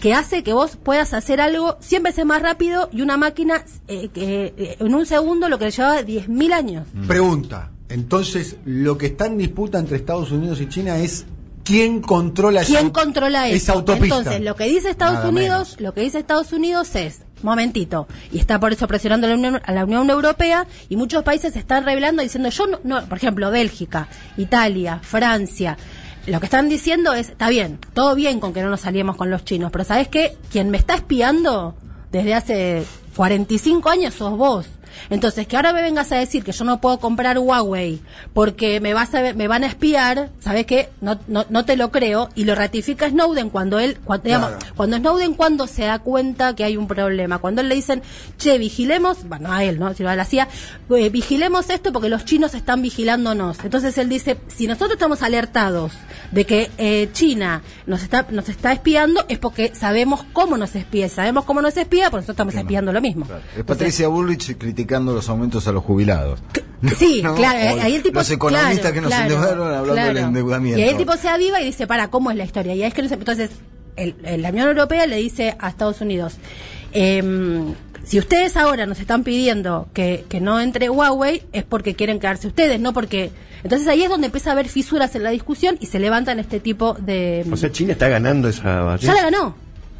que 0.00 0.12
hace 0.12 0.42
que 0.42 0.52
vos 0.52 0.76
puedas 0.76 1.14
hacer 1.14 1.40
algo 1.40 1.78
100 1.80 2.02
veces 2.02 2.26
más 2.26 2.42
rápido 2.42 2.90
y 2.92 3.00
una 3.00 3.16
máquina 3.16 3.64
eh, 3.88 4.08
que 4.12 4.52
eh, 4.58 4.76
en 4.78 4.94
un 4.94 5.06
segundo 5.06 5.48
lo 5.48 5.58
que 5.58 5.66
le 5.66 5.70
llevaba 5.70 6.02
10.000 6.02 6.52
años. 6.52 6.86
Pregunta. 7.06 7.70
Entonces, 7.88 8.56
lo 8.66 8.98
que 8.98 9.06
está 9.06 9.26
en 9.26 9.38
disputa 9.38 9.78
entre 9.78 9.96
Estados 9.96 10.30
Unidos 10.32 10.60
y 10.60 10.68
China 10.68 10.98
es 10.98 11.24
quién 11.64 12.00
controla 12.02 12.60
esa, 12.60 12.72
¿Quién 12.72 12.90
controla 12.90 13.46
eso? 13.48 13.56
esa 13.56 13.72
autopista. 13.72 14.18
Entonces, 14.18 14.42
lo 14.42 14.54
que 14.54 14.64
dice 14.64 14.90
Estados 14.90 15.14
Nada 15.14 15.28
Unidos, 15.30 15.68
menos. 15.68 15.80
lo 15.80 15.94
que 15.94 16.00
dice 16.02 16.18
Estados 16.18 16.52
Unidos 16.52 16.94
es, 16.94 17.20
momentito, 17.42 18.06
y 18.32 18.38
está 18.38 18.58
por 18.58 18.72
eso 18.72 18.86
presionando 18.86 19.26
a 19.26 19.30
la 19.30 19.36
Unión, 19.36 19.60
a 19.64 19.72
la 19.72 19.84
Unión 19.84 20.08
Europea 20.10 20.66
y 20.88 20.96
muchos 20.96 21.22
países 21.22 21.52
se 21.52 21.58
están 21.58 21.84
revelando 21.84 22.22
diciendo, 22.22 22.48
yo 22.48 22.66
no, 22.66 22.80
no, 22.82 23.04
por 23.06 23.18
ejemplo, 23.18 23.50
Bélgica, 23.50 24.08
Italia, 24.36 25.00
Francia, 25.02 25.76
lo 26.26 26.40
que 26.40 26.46
están 26.46 26.68
diciendo 26.68 27.12
es, 27.14 27.30
está 27.30 27.48
bien, 27.48 27.78
todo 27.94 28.14
bien 28.14 28.40
con 28.40 28.52
que 28.52 28.62
no 28.62 28.70
nos 28.70 28.80
saliemos 28.80 29.16
con 29.16 29.30
los 29.30 29.44
chinos, 29.44 29.70
pero 29.70 29.84
¿sabes 29.84 30.08
qué? 30.08 30.36
Quien 30.50 30.70
me 30.70 30.78
está 30.78 30.94
espiando 30.94 31.76
desde 32.10 32.34
hace 32.34 32.84
45 33.14 33.88
años 33.88 34.14
sos 34.14 34.36
vos. 34.36 34.66
Entonces, 35.10 35.46
que 35.46 35.56
ahora 35.56 35.72
me 35.72 35.82
vengas 35.82 36.10
a 36.12 36.16
decir 36.16 36.44
que 36.44 36.52
yo 36.52 36.64
no 36.64 36.80
puedo 36.80 36.98
comprar 36.98 37.38
Huawei 37.38 38.00
porque 38.32 38.80
me 38.80 38.94
vas 38.94 39.14
a 39.14 39.34
me 39.34 39.48
van 39.48 39.64
a 39.64 39.66
espiar, 39.66 40.30
¿sabes 40.40 40.66
qué? 40.66 40.88
No, 41.00 41.18
no, 41.28 41.44
no 41.48 41.64
te 41.64 41.76
lo 41.76 41.90
creo 41.90 42.28
y 42.34 42.44
lo 42.44 42.54
ratifica 42.54 43.08
Snowden 43.08 43.50
cuando 43.50 43.78
él 43.78 43.98
cuando, 44.04 44.24
digamos, 44.24 44.50
Claro. 44.50 44.74
cuando 44.76 44.96
Snowden 44.96 45.34
cuando 45.34 45.66
se 45.66 45.84
da 45.84 45.98
cuenta 45.98 46.54
que 46.54 46.64
hay 46.64 46.76
un 46.76 46.86
problema, 46.88 47.38
cuando 47.38 47.60
él 47.60 47.68
le 47.68 47.74
dicen, 47.74 48.02
"Che, 48.38 48.56
vigilemos", 48.58 49.24
bueno, 49.28 49.52
a 49.52 49.62
él, 49.64 49.78
¿no? 49.78 49.92
Si 49.94 50.02
lo 50.02 50.10
hacía, 50.10 50.48
"Eh, 50.90 51.10
vigilemos 51.10 51.68
esto 51.70 51.92
porque 51.92 52.08
los 52.08 52.24
chinos 52.24 52.54
están 52.54 52.80
vigilándonos. 52.82 53.58
Entonces 53.64 53.96
él 53.98 54.08
dice, 54.08 54.38
si 54.48 54.66
nosotros 54.66 54.92
estamos 54.92 55.22
alertados 55.22 55.92
de 56.30 56.44
que 56.46 56.70
eh, 56.78 57.10
China 57.12 57.62
nos 57.86 58.02
está 58.02 58.26
nos 58.30 58.48
está 58.48 58.72
espiando 58.72 59.24
es 59.28 59.38
porque 59.38 59.72
sabemos 59.74 60.24
cómo 60.32 60.56
nos 60.56 60.74
espía, 60.74 61.08
sabemos 61.08 61.44
cómo 61.44 61.60
nos 61.60 61.76
espía, 61.76 62.10
por 62.10 62.20
eso 62.20 62.32
estamos 62.32 62.54
espiando 62.54 62.92
lo 62.92 63.00
mismo. 63.00 63.26
Es 63.56 63.64
Patricia 63.64 64.08
Bullrich 64.08 64.56
criticando 64.56 64.85
los 64.86 65.28
aumentos 65.28 65.66
a 65.68 65.72
los 65.72 65.84
jubilados. 65.84 66.40
Sí, 66.98 67.20
¿No? 67.24 67.34
claro, 67.34 67.58
eh, 67.58 67.72
O 67.78 67.82
ahí 67.82 67.94
el 67.96 68.02
tipo 68.02 68.18
Los 68.18 68.30
economistas 68.30 68.78
claro, 68.78 68.94
que 68.94 69.00
nos 69.00 69.08
claro, 69.10 69.24
endeudaron 69.24 69.74
hablando 69.74 70.02
del 70.06 70.16
endeudamiento. 70.18 70.78
Y 70.80 70.82
ahí 70.82 70.88
el 70.90 70.96
tipo 70.96 71.16
se 71.16 71.28
aviva 71.28 71.60
y 71.60 71.64
dice, 71.66 71.86
para, 71.86 72.08
¿cómo 72.08 72.30
es 72.30 72.36
la 72.36 72.44
historia? 72.44 72.74
Y 72.74 72.82
ahí 72.82 72.88
es 72.88 72.94
que 72.94 73.02
no 73.02 73.08
se- 73.08 73.14
entonces 73.14 73.50
el- 73.96 74.14
el- 74.24 74.42
la 74.42 74.50
Unión 74.50 74.68
Europea 74.68 75.06
le 75.06 75.16
dice 75.16 75.56
a 75.58 75.68
Estados 75.68 76.00
Unidos, 76.00 76.34
em, 76.92 77.74
si 78.04 78.18
ustedes 78.18 78.56
ahora 78.56 78.86
nos 78.86 79.00
están 79.00 79.24
pidiendo 79.24 79.88
que, 79.92 80.24
que 80.28 80.40
no 80.40 80.60
entre 80.60 80.88
Huawei 80.90 81.42
es 81.52 81.64
porque 81.64 81.94
quieren 81.94 82.18
quedarse 82.20 82.46
ustedes, 82.46 82.80
no 82.80 82.92
porque... 82.92 83.30
Entonces 83.64 83.88
ahí 83.88 84.02
es 84.04 84.08
donde 84.10 84.26
empieza 84.26 84.50
a 84.50 84.52
haber 84.52 84.68
fisuras 84.68 85.14
en 85.16 85.24
la 85.24 85.30
discusión 85.30 85.76
y 85.80 85.86
se 85.86 85.98
levantan 85.98 86.38
este 86.38 86.60
tipo 86.60 86.94
de... 86.94 87.44
O 87.50 87.56
sea, 87.56 87.72
China 87.72 87.92
está 87.92 88.06
ganando 88.08 88.48
esa 88.48 88.82
batalla. 88.82 89.08
Ya 89.08 89.14
la 89.14 89.22
ganó. 89.30 89.56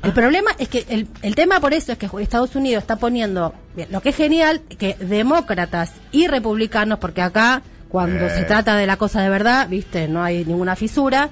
El 0.07 0.13
problema 0.13 0.51
es 0.59 0.69
que 0.69 0.85
el, 0.89 1.09
el 1.23 1.35
tema 1.35 1.61
por 1.61 1.75
eso 1.75 1.93
es 1.93 1.99
que 1.99 2.09
Estados 2.21 2.55
Unidos 2.57 2.83
está 2.83 2.97
poniendo, 2.97 3.55
bien, 3.75 3.89
lo 3.91 4.01
que 4.01 4.11
es 4.11 4.17
genial, 4.17 4.61
que 4.79 4.95
demócratas 5.01 5.93
y 6.13 6.27
republicanos, 6.29 6.99
porque 6.99 7.23
acá 7.23 7.63
cuando 7.89 8.29
se 8.29 8.45
trata 8.45 8.77
de 8.77 8.87
la 8.87 8.97
cosa 8.97 9.23
de 9.23 9.29
verdad, 9.31 9.69
viste, 9.69 10.09
no 10.09 10.23
hay 10.23 10.45
ninguna 10.45 10.77
fisura, 10.77 11.31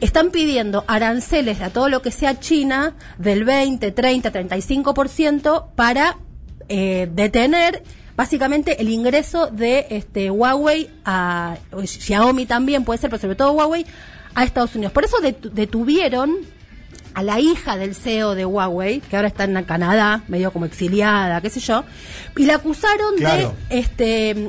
están 0.00 0.30
pidiendo 0.30 0.84
aranceles 0.86 1.60
a 1.60 1.70
todo 1.70 1.88
lo 1.88 2.02
que 2.02 2.10
sea 2.10 2.38
China 2.40 2.94
del 3.18 3.44
20, 3.44 3.90
30, 3.90 4.32
35% 4.32 5.66
para 5.74 6.18
eh, 6.68 7.08
detener 7.12 7.82
básicamente 8.16 8.80
el 8.80 8.90
ingreso 8.90 9.48
de 9.48 9.86
este 9.90 10.30
Huawei 10.30 10.88
a 11.04 11.56
Xiaomi 11.84 12.46
también 12.46 12.84
puede 12.84 12.98
ser, 13.00 13.10
pero 13.10 13.20
sobre 13.20 13.34
todo 13.36 13.52
Huawei 13.52 13.84
a 14.34 14.44
Estados 14.44 14.74
Unidos. 14.76 14.92
Por 14.92 15.04
eso 15.04 15.16
detu- 15.18 15.50
detuvieron 15.50 16.36
a 17.14 17.22
la 17.22 17.38
hija 17.40 17.76
del 17.76 17.94
CEO 17.94 18.34
de 18.34 18.44
Huawei, 18.44 19.00
que 19.00 19.16
ahora 19.16 19.28
está 19.28 19.44
en 19.44 19.62
Canadá, 19.64 20.22
medio 20.28 20.52
como 20.52 20.64
exiliada, 20.66 21.40
qué 21.40 21.48
sé 21.50 21.60
yo, 21.60 21.84
y 22.36 22.44
la 22.46 22.56
acusaron 22.56 23.14
Claro. 23.16 23.54
de 23.70 23.78
este 23.78 24.04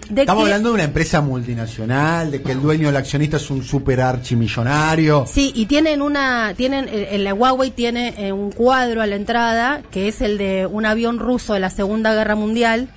de 0.09 0.21
Estamos 0.21 0.43
que- 0.43 0.49
hablando 0.49 0.69
de 0.69 0.75
una 0.75 0.83
empresa 0.83 1.21
multinacional, 1.21 2.31
de 2.31 2.41
que 2.41 2.51
el 2.51 2.61
dueño 2.61 2.87
del 2.87 2.95
accionista 2.97 3.37
es 3.37 3.49
un 3.51 3.63
super 3.63 4.01
archimillonario. 4.01 5.25
Sí, 5.27 5.51
y 5.55 5.65
tienen 5.67 6.01
una, 6.01 6.53
tienen, 6.55 6.87
el, 6.89 7.25
el 7.27 7.33
Huawei 7.33 7.71
tiene 7.71 8.13
eh, 8.17 8.31
un 8.31 8.51
cuadro 8.51 9.01
a 9.01 9.07
la 9.07 9.15
entrada 9.15 9.81
que 9.91 10.07
es 10.07 10.21
el 10.21 10.37
de 10.37 10.65
un 10.65 10.85
avión 10.85 11.19
ruso 11.19 11.53
de 11.53 11.59
la 11.59 11.69
Segunda 11.69 12.13
Guerra 12.13 12.35
Mundial 12.35 12.89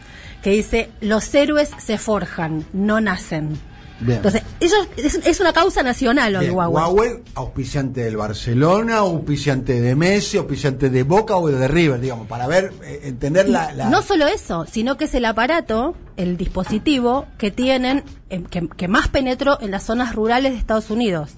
que 0.42 0.50
dice 0.50 0.88
los 1.00 1.34
héroes 1.34 1.70
se 1.78 1.98
forjan, 1.98 2.64
no 2.72 3.00
nacen. 3.00 3.58
Bien. 4.00 4.16
Entonces, 4.18 4.42
ellos 4.60 4.88
es, 4.96 5.14
es 5.26 5.40
una 5.40 5.52
causa 5.52 5.82
nacional 5.82 6.36
hoy 6.36 6.50
Huawei. 6.50 6.74
Huawei, 6.84 7.22
auspiciante 7.34 8.02
del 8.02 8.16
Barcelona, 8.16 8.98
auspiciante 8.98 9.80
de 9.80 9.94
Messi, 9.96 10.36
auspiciante 10.38 10.88
de 10.88 11.02
Boca 11.02 11.36
o 11.36 11.48
de 11.48 11.66
River, 11.68 12.00
digamos, 12.00 12.28
para 12.28 12.46
ver, 12.46 12.72
eh, 12.84 13.00
entender 13.04 13.48
la, 13.48 13.72
la- 13.72 13.88
No 13.90 14.02
solo 14.02 14.26
eso, 14.28 14.66
sino 14.70 14.96
que 14.96 15.06
es 15.06 15.14
el 15.14 15.24
aparato, 15.24 15.96
el 16.16 16.36
dispositivo 16.36 17.26
que 17.38 17.50
tienen, 17.50 18.04
eh, 18.30 18.44
que, 18.48 18.68
que 18.68 18.86
más 18.88 19.08
penetró 19.08 19.58
en 19.60 19.70
las 19.72 19.82
zonas 19.82 20.14
rurales 20.14 20.52
de 20.52 20.58
Estados 20.58 20.90
Unidos. 20.90 21.32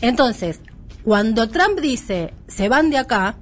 Entonces, 0.00 0.60
cuando 1.04 1.48
Trump 1.48 1.80
dice 1.80 2.34
se 2.46 2.68
van 2.68 2.90
de 2.90 2.98
acá, 2.98 3.36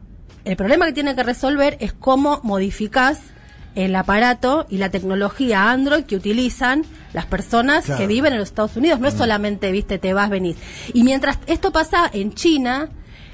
el 0.45 0.57
problema 0.57 0.87
que 0.87 0.93
tiene 0.93 1.15
que 1.15 1.23
resolver 1.23 1.77
es 1.81 1.93
cómo 1.93 2.41
modificás 2.45 3.19
el 3.75 3.95
aparato 3.95 4.67
y 4.69 4.79
la 4.79 4.91
tecnología 4.91 5.71
Android 5.71 6.05
que 6.05 6.17
utilizan 6.17 6.85
las 7.12 7.26
personas 7.26 7.85
Claro. 7.87 8.00
que 8.00 8.07
viven 8.07 8.33
en 8.33 8.38
los 8.38 8.49
Estados 8.49 8.76
Unidos. 8.76 9.00
No 9.00 9.09
es 9.09 9.14
solamente, 9.14 9.71
viste, 9.73 9.99
te 9.99 10.12
vas, 10.14 10.31
venís. 10.31 10.57
Y 10.95 11.02
mientras 11.05 11.38
esto 11.47 11.71
pasa 11.73 12.09
en 12.12 12.35
China, 12.35 12.88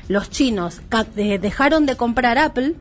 los 0.09 0.31
chinos 0.31 0.81
dejaron 1.15 1.85
de 1.87 1.97
comprar 1.97 2.39
Apple, 2.39 2.75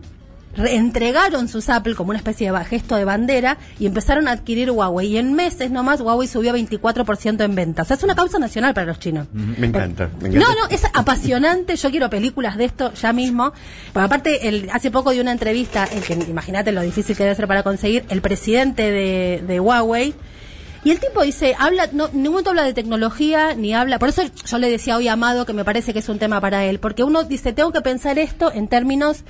re- 0.56 0.76
entregaron 0.76 1.48
sus 1.50 1.68
Apple 1.70 1.96
como 1.96 2.12
una 2.12 2.20
especie 2.20 2.50
de 2.52 2.64
gesto 2.66 2.96
de 2.96 3.04
bandera 3.04 3.58
y 3.80 3.88
empezaron 3.88 4.28
a 4.28 4.32
adquirir 4.32 4.72
Huawei. 4.72 5.08
Y 5.08 5.18
en 5.18 5.34
meses 5.34 5.70
nomás 5.72 6.00
Huawei 6.02 6.28
subió 6.30 6.54
24% 6.54 7.44
en 7.44 7.56
ventas. 7.56 7.86
O 7.86 7.88
sea, 7.88 7.98
es 7.98 8.04
una 8.04 8.16
causa 8.16 8.40
nacional 8.40 8.74
para 8.74 8.86
los 8.88 9.00
chinos. 9.00 9.28
Me 9.34 9.68
encanta, 9.68 10.10
me 10.22 10.30
No, 10.30 10.36
encanta. 10.38 10.54
no, 10.62 10.68
es 10.70 10.84
apasionante. 10.94 11.76
Yo 11.76 11.90
quiero 11.92 12.10
películas 12.10 12.58
de 12.58 12.66
esto 12.66 12.94
ya 12.94 13.12
mismo. 13.12 13.52
Porque 13.92 14.06
aparte, 14.06 14.48
el, 14.48 14.70
hace 14.72 14.92
poco 14.92 15.12
di 15.12 15.20
una 15.20 15.32
entrevista, 15.34 15.88
en 15.92 16.02
que 16.02 16.14
imagínate 16.30 16.72
lo 16.72 16.82
difícil 16.82 17.18
que 17.18 17.24
debe 17.24 17.36
ser 17.36 17.48
para 17.48 17.64
conseguir, 17.64 18.06
el 18.10 18.22
presidente 18.22 18.92
de, 18.92 19.44
de 19.46 19.60
Huawei. 19.60 20.14
Y 20.86 20.92
el 20.92 21.00
tipo 21.00 21.24
dice, 21.24 21.56
habla, 21.58 21.90
no, 21.92 22.10
ningún 22.10 22.34
momento 22.34 22.52
habla 22.52 22.64
de 22.64 22.76
tecnología, 22.76 23.56
ni 23.56 23.74
habla. 23.74 23.98
Por 23.98 24.10
eso 24.10 24.22
yo 24.22 24.58
le 24.60 24.70
decía 24.70 24.96
hoy 24.96 25.08
a 25.08 25.14
Amado 25.14 25.48
que 25.48 25.52
me 25.52 25.66
parece 25.66 25.94
que 25.94 26.00
es 26.00 26.10
un 26.10 26.20
tema 26.20 26.40
para 26.40 26.64
él. 26.64 26.78
Porque 26.80 27.04
uno 27.04 27.24
dice, 27.24 27.54
tengo 27.54 27.72
que 27.72 27.82
pensar 27.82 28.20
esto 28.20 28.52
en 28.54 28.68
términos 28.68 29.24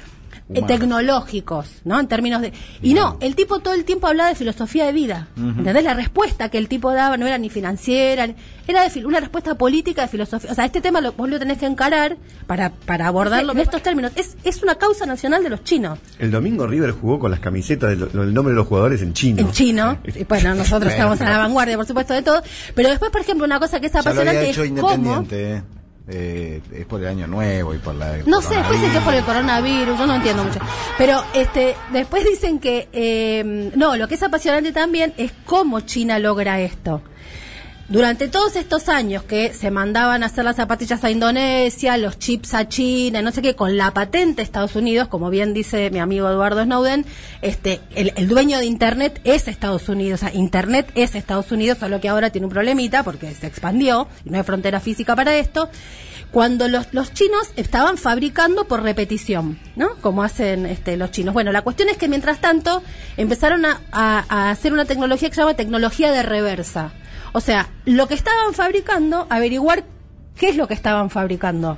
eh, 0.53 0.61
tecnológicos, 0.67 1.81
¿no? 1.83 1.99
En 1.99 2.07
términos 2.07 2.41
de. 2.41 2.53
Y 2.81 2.93
no, 2.93 3.17
el 3.21 3.35
tipo 3.35 3.59
todo 3.59 3.73
el 3.73 3.85
tiempo 3.85 4.07
hablaba 4.07 4.29
de 4.29 4.35
filosofía 4.35 4.85
de 4.85 4.91
vida. 4.93 5.27
¿Entendés? 5.37 5.83
La 5.83 5.93
respuesta 5.93 6.49
que 6.49 6.57
el 6.57 6.67
tipo 6.67 6.91
daba 6.93 7.17
no 7.17 7.27
era 7.27 7.37
ni 7.37 7.49
financiera, 7.49 8.27
ni- 8.27 8.35
era 8.67 8.81
de 8.83 8.89
fil- 8.89 9.05
una 9.05 9.19
respuesta 9.19 9.55
política 9.55 10.03
de 10.03 10.07
filosofía. 10.07 10.51
O 10.51 10.55
sea, 10.55 10.65
este 10.65 10.81
tema 10.81 11.01
lo, 11.01 11.11
vos 11.13 11.29
lo 11.29 11.37
tenés 11.39 11.57
que 11.59 11.65
encarar 11.65 12.17
para, 12.47 12.71
para 12.71 13.07
abordarlo 13.07 13.51
en 13.53 13.59
estos 13.59 13.81
términos. 13.83 14.11
Es, 14.15 14.35
es 14.43 14.63
una 14.63 14.75
causa 14.75 15.05
nacional 15.05 15.43
de 15.43 15.49
los 15.49 15.63
chinos. 15.63 15.99
El 16.19 16.31
domingo 16.31 16.65
River 16.67 16.91
jugó 16.91 17.19
con 17.19 17.31
las 17.31 17.39
camisetas 17.39 17.89
del 17.91 18.11
del 18.11 18.33
nombre 18.33 18.51
de 18.53 18.57
los 18.57 18.67
jugadores 18.67 19.01
en 19.01 19.13
chino. 19.13 19.39
En 19.39 19.51
chino, 19.51 19.97
y 20.03 20.23
bueno, 20.23 20.55
nosotros 20.55 20.91
estamos 20.93 21.19
a 21.21 21.29
la 21.29 21.37
vanguardia, 21.37 21.75
por 21.77 21.85
supuesto, 21.85 22.13
de 22.13 22.21
todo. 22.21 22.41
Pero 22.73 22.89
después, 22.89 23.11
por 23.11 23.21
ejemplo, 23.21 23.45
una 23.45 23.59
cosa 23.59 23.79
que 23.79 23.87
es 23.87 23.93
Ya 23.93 24.01
lo 24.01 24.09
había 24.09 24.21
apasionante 24.23 24.49
hecho 24.49 24.63
es 24.63 24.71
cómo. 24.81 25.25
Eh. 25.31 25.61
Eh, 26.07 26.62
es 26.71 26.85
por 26.85 27.01
el 27.01 27.07
año 27.07 27.25
nuevo 27.25 27.74
y 27.74 27.79
por 27.79 27.95
la. 27.95 28.17
No 28.27 28.39
sé, 28.39 28.55
después 28.55 28.79
dicen 28.79 28.91
que 28.91 28.97
es 29.00 29.03
por 29.03 29.13
el 29.15 29.24
coronavirus, 29.24 29.97
yo 29.97 30.05
no 30.05 30.13
entiendo 30.13 30.43
mucho. 30.43 30.59
Pero 31.00 31.24
este, 31.33 31.75
después 31.91 32.24
dicen 32.24 32.59
que, 32.59 32.88
eh, 32.93 33.71
no, 33.75 33.95
lo 33.95 34.07
que 34.07 34.13
es 34.13 34.21
apasionante 34.21 34.71
también 34.71 35.13
es 35.17 35.31
cómo 35.45 35.79
China 35.81 36.19
logra 36.19 36.59
esto. 36.59 37.01
Durante 37.87 38.27
todos 38.29 38.55
estos 38.55 38.89
años 38.89 39.21
que 39.23 39.53
se 39.53 39.69
mandaban 39.69 40.23
a 40.23 40.25
hacer 40.25 40.43
las 40.43 40.55
zapatillas 40.55 41.03
a 41.03 41.11
Indonesia, 41.11 41.97
los 41.97 42.17
chips 42.17 42.55
a 42.55 42.67
China, 42.67 43.21
no 43.21 43.31
sé 43.31 43.43
qué, 43.43 43.55
con 43.55 43.77
la 43.77 43.91
patente 43.93 44.37
de 44.37 44.41
Estados 44.41 44.75
Unidos, 44.75 45.07
como 45.07 45.29
bien 45.29 45.53
dice 45.53 45.91
mi 45.91 45.99
amigo 45.99 46.27
Eduardo 46.27 46.63
Snowden, 46.63 47.05
este, 47.43 47.79
el, 47.93 48.27
dueño 48.27 48.57
de 48.57 48.65
Internet 48.65 49.21
es 49.23 49.47
Estados 49.47 49.87
Unidos, 49.87 50.23
o 50.23 50.25
sea, 50.25 50.33
Internet 50.33 50.91
es 50.95 51.13
Estados 51.13 51.51
Unidos, 51.51 51.77
solo 51.77 52.01
que 52.01 52.09
ahora 52.09 52.31
tiene 52.31 52.47
un 52.47 52.51
problemita 52.53 53.03
porque 53.03 53.31
se 53.35 53.45
expandió 53.45 54.07
y 54.25 54.31
no 54.31 54.37
hay 54.37 54.43
frontera 54.43 54.79
física 54.79 55.15
para 55.15 55.35
esto 55.35 55.69
cuando 56.31 56.67
los, 56.67 56.87
los 56.91 57.13
chinos 57.13 57.49
estaban 57.55 57.97
fabricando 57.99 58.67
por 58.67 58.81
repetición, 58.81 59.59
¿no? 59.75 59.89
Como 60.01 60.23
hacen 60.23 60.65
este, 60.65 60.97
los 60.97 61.11
chinos. 61.11 61.35
Bueno, 61.35 61.51
la 61.51 61.61
cuestión 61.61 61.87
es 61.89 61.97
que 61.97 62.07
mientras 62.09 62.41
tanto 62.41 62.81
empezaron 63.15 63.63
a- 63.63 63.79
a 63.91 64.49
hacer 64.49 64.73
una 64.73 64.85
tecnología 64.85 65.29
que 65.29 65.35
se 65.35 65.41
llama 65.41 65.53
tecnología 65.53 66.11
de 66.11 66.23
reversa. 66.23 66.91
O 67.35 67.41
sea, 67.41 67.67
lo 67.83 68.07
que 68.07 68.13
estaban 68.13 68.53
fabricando, 68.53 69.27
averiguar 69.29 69.83
qué 70.37 70.47
es 70.47 70.55
lo 70.55 70.69
que 70.69 70.73
estaban 70.73 71.09
fabricando. 71.09 71.77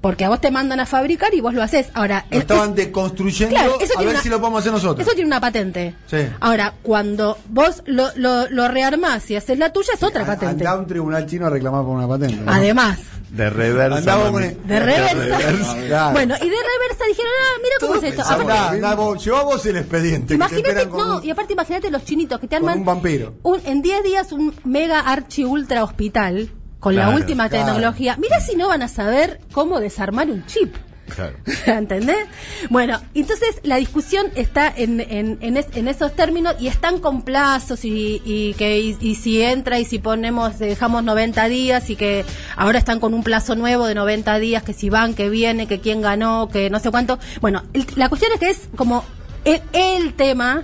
Porque 0.00 0.24
a 0.24 0.30
vos 0.30 0.40
te 0.40 0.50
mandan 0.50 0.80
a 0.80 0.86
fabricar 0.86 1.34
y 1.34 1.40
vos 1.42 1.52
lo 1.52 1.62
haces. 1.62 1.88
Ahora, 1.92 2.24
Lo 2.30 2.36
es- 2.36 2.42
estaban 2.42 2.74
deconstruyendo 2.74 3.54
Claro, 3.54 3.78
eso 3.80 3.98
a 3.98 4.00
ver 4.00 4.08
una- 4.10 4.22
si 4.22 4.28
lo 4.30 4.40
podemos 4.40 4.60
hacer 4.60 4.72
nosotros. 4.72 5.06
eso 5.06 5.14
tiene 5.14 5.26
una 5.28 5.40
patente. 5.40 5.94
Sí. 6.06 6.16
Ahora, 6.40 6.72
cuando 6.82 7.36
vos 7.50 7.82
lo, 7.86 8.08
lo, 8.16 8.48
lo 8.48 8.68
rearmás 8.68 9.30
y 9.30 9.36
haces 9.36 9.58
la 9.58 9.72
tuya, 9.72 9.90
es 9.94 10.02
otra 10.02 10.22
A- 10.22 10.26
patente. 10.26 10.46
Andaba 10.64 10.78
a 10.78 10.80
un 10.80 10.86
tribunal 10.86 11.26
chino 11.26 11.46
a 11.46 11.50
reclamar 11.50 11.84
por 11.84 11.96
una 11.96 12.08
patente. 12.08 12.36
¿no? 12.36 12.50
Además. 12.50 12.98
De 13.30 13.48
reversa. 13.48 14.16
Con 14.30 14.42
el- 14.42 14.56
De 14.66 14.80
reversa. 14.80 15.76
Claro. 15.86 16.12
Bueno, 16.12 16.34
y 16.36 16.48
de 16.48 16.56
reversa 16.56 17.04
dijeron, 17.06 17.30
ah, 17.38 17.58
mira 17.62 17.74
cómo 17.80 17.94
es 17.96 18.02
esto. 18.04 18.22
Andá, 18.22 18.34
Aparte- 18.54 18.76
andá 18.76 18.94
vos, 18.94 19.24
llevá 19.24 19.42
vos 19.44 19.66
el 19.66 19.76
expediente. 19.76 20.34
Imagínate, 20.34 20.88
con 20.88 20.98
no, 21.08 21.16
un- 21.18 21.24
y 21.24 21.30
aparte 21.30 21.52
imagínate 21.52 21.90
los 21.90 22.04
chinitos 22.04 22.40
que 22.40 22.48
te 22.48 22.56
con 22.58 22.68
arman 22.68 22.80
un 22.80 22.84
vampiro. 22.86 23.34
un- 23.42 23.60
en 23.66 23.82
10 23.82 24.02
días 24.02 24.32
un 24.32 24.52
mega 24.64 25.00
archi 25.00 25.44
ultra 25.44 25.84
hospital 25.84 26.50
con 26.80 26.96
la 26.96 27.10
última 27.10 27.48
claro. 27.48 27.66
tecnología. 27.66 28.16
Mira 28.18 28.40
si 28.40 28.56
no 28.56 28.68
van 28.68 28.82
a 28.82 28.88
saber 28.88 29.40
cómo 29.52 29.78
desarmar 29.80 30.28
un 30.30 30.44
chip. 30.46 30.74
Claro. 31.14 31.36
¿Entendés? 31.66 32.26
Bueno, 32.70 33.00
entonces 33.14 33.60
la 33.64 33.76
discusión 33.76 34.26
está 34.36 34.72
en, 34.74 35.00
en, 35.00 35.38
en, 35.40 35.56
es- 35.56 35.66
en 35.74 35.88
esos 35.88 36.14
términos 36.14 36.54
y 36.60 36.68
están 36.68 37.00
con 37.00 37.22
plazos 37.22 37.84
y, 37.84 38.22
y 38.24 38.54
que 38.54 38.78
y, 38.78 38.96
y 39.00 39.16
si 39.16 39.42
entra 39.42 39.80
y 39.80 39.84
si 39.84 39.98
ponemos, 39.98 40.58
dejamos 40.60 41.02
90 41.02 41.48
días 41.48 41.90
y 41.90 41.96
que 41.96 42.24
ahora 42.56 42.78
están 42.78 43.00
con 43.00 43.12
un 43.12 43.24
plazo 43.24 43.56
nuevo 43.56 43.86
de 43.86 43.96
90 43.96 44.38
días, 44.38 44.62
que 44.62 44.72
si 44.72 44.88
van, 44.88 45.14
que 45.14 45.28
viene, 45.28 45.66
que 45.66 45.80
quién 45.80 46.00
ganó, 46.00 46.48
que 46.48 46.70
no 46.70 46.78
sé 46.78 46.90
cuánto. 46.92 47.18
Bueno, 47.40 47.64
el- 47.72 47.86
la 47.96 48.08
cuestión 48.08 48.30
es 48.32 48.38
que 48.40 48.50
es 48.50 48.68
como 48.76 49.04
el, 49.44 49.60
el 49.72 50.14
tema 50.14 50.62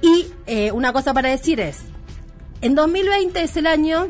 Y 0.00 0.26
eh, 0.46 0.72
una 0.72 0.92
cosa 0.94 1.12
para 1.12 1.28
decir 1.28 1.60
es, 1.60 1.80
en 2.62 2.74
2020 2.74 3.42
es 3.42 3.56
el 3.58 3.66
año 3.66 4.08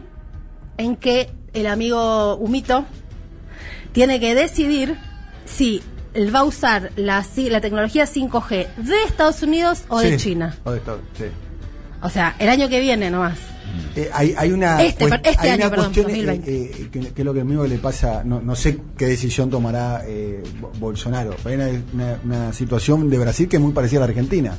en 0.78 0.97
que 0.97 1.30
el 1.52 1.66
amigo 1.66 2.37
Humito 2.37 2.85
tiene 3.92 4.20
que 4.20 4.35
decidir 4.35 4.97
si 5.44 5.82
él 6.14 6.35
va 6.35 6.40
a 6.40 6.44
usar 6.44 6.90
la, 6.97 7.25
la 7.37 7.61
tecnología 7.61 8.04
5G 8.06 8.75
de 8.76 9.02
Estados 9.06 9.42
Unidos 9.42 9.85
o 9.88 10.00
de 10.00 10.16
China. 10.16 10.56
o 10.64 10.70
de 10.73 10.78
Estados- 10.78 11.00
sí. 11.16 11.25
O 12.00 12.08
sea, 12.08 12.37
el 12.38 12.49
año 12.49 12.68
que 12.68 12.80
viene 12.80 13.11
nomás. 13.11 13.38
Eh, 13.97 14.08
hay, 14.12 14.35
hay 14.38 14.52
una, 14.52 14.80
Este, 14.82 15.04
este 15.04 15.28
hay 15.38 15.49
año, 15.50 15.66
una 15.66 15.70
perdón, 15.70 15.85
cuestión 15.92 16.06
2020. 16.06 16.50
eh, 16.50 16.70
eh, 16.78 16.88
que, 16.90 17.00
que 17.12 17.23
es 17.23 17.25
lo 17.25 17.35
que 17.35 17.44
mismo 17.44 17.64
le 17.64 17.78
pasa, 17.78 18.23
no, 18.25 18.40
no 18.40 18.54
sé 18.56 18.78
qué 18.97 19.06
decisión 19.06 19.50
tomará 19.50 20.02
eh, 20.06 20.42
Bo- 20.61 20.73
Bolsonaro. 20.78 21.35
Hay 21.44 21.54
una, 21.56 21.68
una- 21.92 22.18
una 22.25 22.52
situación 22.52 23.11
de 23.11 23.18
Brasil 23.18 23.49
que 23.49 23.56
es 23.56 23.62
muy 23.62 23.73
parecida 23.73 23.99
a 23.99 24.00
la 24.02 24.06
Argentina. 24.06 24.54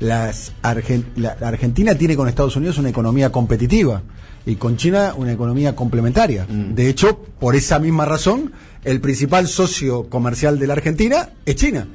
Las 0.00 0.52
Argen- 0.62 1.04
la, 1.16 1.36
la 1.40 1.48
Argentina 1.48 1.94
tiene 1.94 2.16
con 2.16 2.28
Estados 2.28 2.56
Unidos 2.56 2.78
una 2.78 2.88
economía 2.90 3.30
competitiva 3.30 4.02
y 4.46 4.56
con 4.56 4.76
China 4.76 5.14
una 5.16 5.32
economía 5.32 5.74
complementaria. 5.74 6.46
De 6.48 6.88
hecho, 6.88 7.18
por 7.38 7.56
esa 7.56 7.78
misma 7.78 8.04
razón, 8.04 8.52
el 8.84 9.00
principal 9.00 9.46
socio 9.48 10.08
comercial 10.10 10.58
de 10.58 10.66
la 10.66 10.74
Argentina 10.74 11.30
es 11.46 11.56
China. 11.56 11.86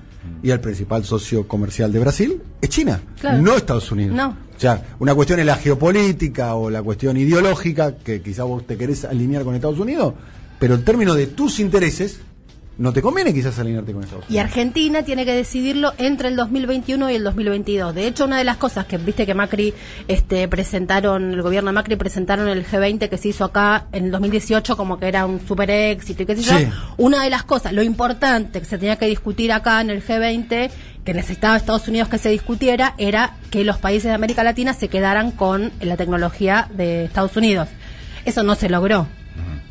Y 0.44 0.50
el 0.52 0.60
principal 0.60 1.06
socio 1.06 1.48
comercial 1.48 1.92
de 1.92 2.00
Brasil 2.00 2.42
es 2.62 2.70
China, 2.70 3.02
Claro. 3.22 3.42
no 3.42 3.56
Estados 3.56 3.92
Unidos. 3.92 4.16
No. 4.16 4.30
O 4.30 4.60
sea, 4.60 4.84
una 5.00 5.16
cuestión 5.16 5.40
es 5.40 5.46
la 5.46 5.56
geopolítica 5.56 6.56
o 6.56 6.70
la 6.70 6.84
cuestión 6.84 7.16
ideológica, 7.18 7.96
que 7.98 8.22
quizás 8.22 8.46
vos 8.46 8.66
te 8.68 8.78
querés 8.78 9.06
alinear 9.06 9.44
con 9.44 9.56
Estados 9.56 9.80
Unidos, 9.80 10.14
pero 10.60 10.76
en 10.76 10.84
términos 10.84 11.16
de 11.16 11.28
tus 11.28 11.60
intereses, 11.60 12.20
no 12.80 12.94
te 12.94 13.02
conviene 13.02 13.34
quizás 13.34 13.60
alinearte 13.60 13.92
con 13.92 14.04
Estados 14.04 14.26
Y 14.30 14.34
Unidos. 14.34 14.46
Argentina 14.46 15.04
tiene 15.04 15.26
que 15.26 15.34
decidirlo 15.34 15.92
entre 15.98 16.30
el 16.30 16.38
2021 16.38 17.12
y 17.12 17.16
el 17.16 17.24
2022. 17.26 17.94
De 17.94 18.08
hecho, 18.08 18.24
una 18.24 18.38
de 18.38 18.46
las 18.46 18.56
cosas 18.56 18.86
que 18.86 18.98
viste 18.98 19.26
que 19.26 19.34
Macri 19.34 19.74
este, 20.08 20.48
presentaron, 20.48 21.34
el 21.34 21.42
gobierno 21.42 21.70
de 21.70 21.74
Macri 21.74 21.98
presentaron 21.98 22.48
el 22.48 22.66
G20 22.66 23.10
que 23.10 23.18
se 23.18 23.28
hizo 23.28 23.44
acá 23.44 23.88
en 23.92 24.06
el 24.06 24.12
2018 24.12 24.78
como 24.78 24.98
que 24.98 25.10
era 25.10 25.26
un 25.26 25.46
super 25.46 25.70
éxito 25.70 26.24
y 26.24 26.26
qué 26.26 26.38
sé 26.38 26.42
yo. 26.42 26.58
Sí. 26.58 26.68
Una 26.96 27.22
de 27.22 27.30
las 27.30 27.44
cosas, 27.44 27.74
lo 27.74 27.84
importante 27.84 28.62
que 28.62 28.66
se 28.66 28.78
tenía 28.78 28.96
que 28.96 29.08
discutir 29.08 29.52
acá 29.52 29.82
en 29.82 29.90
el 29.90 30.02
G20, 30.02 30.70
que 31.04 31.14
necesitaba 31.14 31.58
Estados 31.58 31.86
Unidos 31.90 32.08
que 32.08 32.18
se 32.18 32.30
discutiera, 32.30 32.96
era 32.98 33.36
que 33.52 33.66
los 33.66 33.78
países 33.78 34.06
de 34.06 34.14
América 34.14 34.46
Latina 34.46 34.74
se 34.74 34.88
quedaran 34.88 35.32
con 35.32 35.74
la 35.82 35.98
tecnología 35.98 36.70
de 36.74 37.04
Estados 37.04 37.36
Unidos. 37.36 37.68
Eso 38.24 38.44
no 38.44 38.56
se 38.56 38.70
logró. 38.70 39.19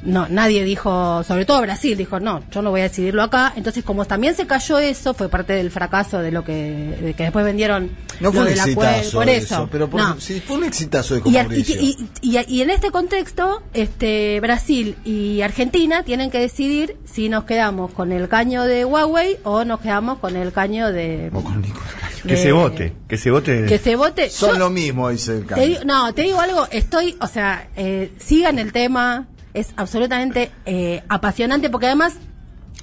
No, 0.08 0.26
nadie 0.28 0.64
dijo, 0.64 1.22
sobre 1.22 1.44
todo 1.44 1.60
Brasil, 1.60 1.96
dijo, 1.96 2.18
no, 2.18 2.42
yo 2.50 2.62
no 2.62 2.70
voy 2.70 2.80
a 2.80 2.84
decidirlo 2.84 3.22
acá. 3.22 3.52
Entonces, 3.56 3.84
como 3.84 4.06
también 4.06 4.34
se 4.34 4.46
cayó 4.46 4.78
eso, 4.78 5.12
fue 5.12 5.28
parte 5.28 5.52
del 5.52 5.70
fracaso 5.70 6.18
de 6.20 6.32
lo 6.32 6.42
que, 6.44 6.52
de 7.00 7.14
que 7.14 7.24
después 7.24 7.44
vendieron 7.44 7.90
No 8.18 8.32
fue 8.32 8.40
un 8.42 8.48
exitazo. 8.48 9.18
por 9.18 9.28
eso. 9.28 9.68
pero 9.70 9.88
por- 9.90 10.00
No. 10.00 10.18
sí, 10.18 10.40
fue 10.44 10.56
un 10.56 10.64
exitazo 10.64 11.14
de 11.20 11.22
Y, 11.30 11.36
ar- 11.36 11.44
y, 11.44 11.48
Mauricio. 11.48 11.76
y- 11.80 12.08
y- 12.22 12.38
y 12.48 12.62
en 12.62 12.70
este 12.70 12.90
contexto, 12.90 13.62
este 13.74 14.40
Brasil 14.40 14.96
y 15.04 15.42
Argentina 15.42 16.02
tienen 16.02 16.30
que 16.30 16.38
decidir 16.38 16.96
si 17.04 17.28
nos 17.28 17.44
quedamos 17.44 17.92
con 17.92 18.10
el 18.10 18.28
caño 18.28 18.64
de 18.64 18.84
Huawei 18.86 19.36
o 19.44 19.64
nos 19.64 19.80
quedamos 19.80 20.18
con 20.18 20.36
el 20.36 20.52
caño 20.52 20.90
de... 20.90 21.30
O 21.34 21.42
con 21.42 21.60
Nicolás. 21.60 21.92
Que 22.22 22.28
de- 22.30 22.36
se 22.42 22.52
vote, 22.52 22.92
que 23.08 23.16
se 23.16 23.30
vote. 23.30 23.66
Que 23.66 23.78
se 23.78 23.94
vote. 23.94 24.30
Son 24.30 24.52
Yo- 24.54 24.58
lo 24.58 24.70
mismo, 24.70 25.08
dice 25.10 25.32
el 25.34 25.40
te 25.42 25.46
cambio. 25.46 25.66
digo- 25.68 25.80
no, 25.84 26.12
te 26.14 26.22
digo 26.22 26.40
algo, 26.40 26.66
estoy, 26.70 27.16
o 27.20 27.26
sea, 27.28 27.68
eh, 27.76 28.10
sigan 28.18 28.58
el 28.58 28.72
tema, 28.72 29.28
es 29.58 29.72
absolutamente 29.76 30.50
eh, 30.66 31.02
apasionante 31.08 31.70
porque 31.70 31.86
además 31.86 32.16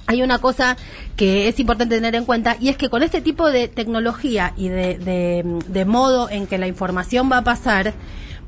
hay 0.06 0.22
una 0.22 0.38
cosa 0.38 0.76
que 1.16 1.48
es 1.48 1.58
importante 1.58 1.96
tener 1.96 2.14
en 2.14 2.24
cuenta 2.24 2.56
y 2.60 2.68
es 2.68 2.76
que 2.76 2.88
con 2.88 3.02
este 3.02 3.20
tipo 3.20 3.50
de 3.50 3.66
tecnología 3.68 4.52
y 4.56 4.68
de, 4.68 4.98
de- 4.98 5.44
de 5.66 5.84
modo 5.84 6.30
en 6.30 6.46
que 6.46 6.58
la 6.58 6.68
información 6.68 7.30
va 7.30 7.38
a 7.38 7.44
pasar, 7.44 7.92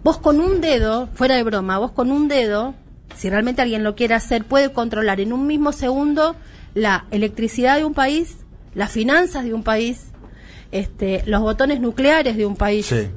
vos 0.04 0.18
con 0.18 0.38
un 0.40 0.60
dedo, 0.60 1.08
fuera 1.14 1.34
de 1.34 1.42
broma, 1.42 1.78
vos 1.78 1.90
con 1.92 2.12
un 2.12 2.28
dedo, 2.28 2.74
si 3.16 3.28
realmente 3.28 3.60
alguien 3.62 3.82
lo 3.82 3.96
quiere 3.96 4.14
hacer, 4.14 4.44
puede 4.44 4.70
controlar 4.72 5.20
en 5.20 5.32
un 5.32 5.46
mismo 5.48 5.72
segundo 5.72 6.36
la 6.74 7.06
electricidad 7.10 7.76
de 7.76 7.84
un 7.84 7.94
país, 7.94 8.36
las 8.74 8.92
finanzas 8.92 9.42
de 9.44 9.52
un 9.54 9.64
país, 9.64 10.12
este, 10.70 11.22
los 11.26 11.40
botones 11.40 11.80
nucleares 11.80 12.36
de 12.36 12.46
un 12.46 12.54
país. 12.54 12.86
Sí. 12.86 13.08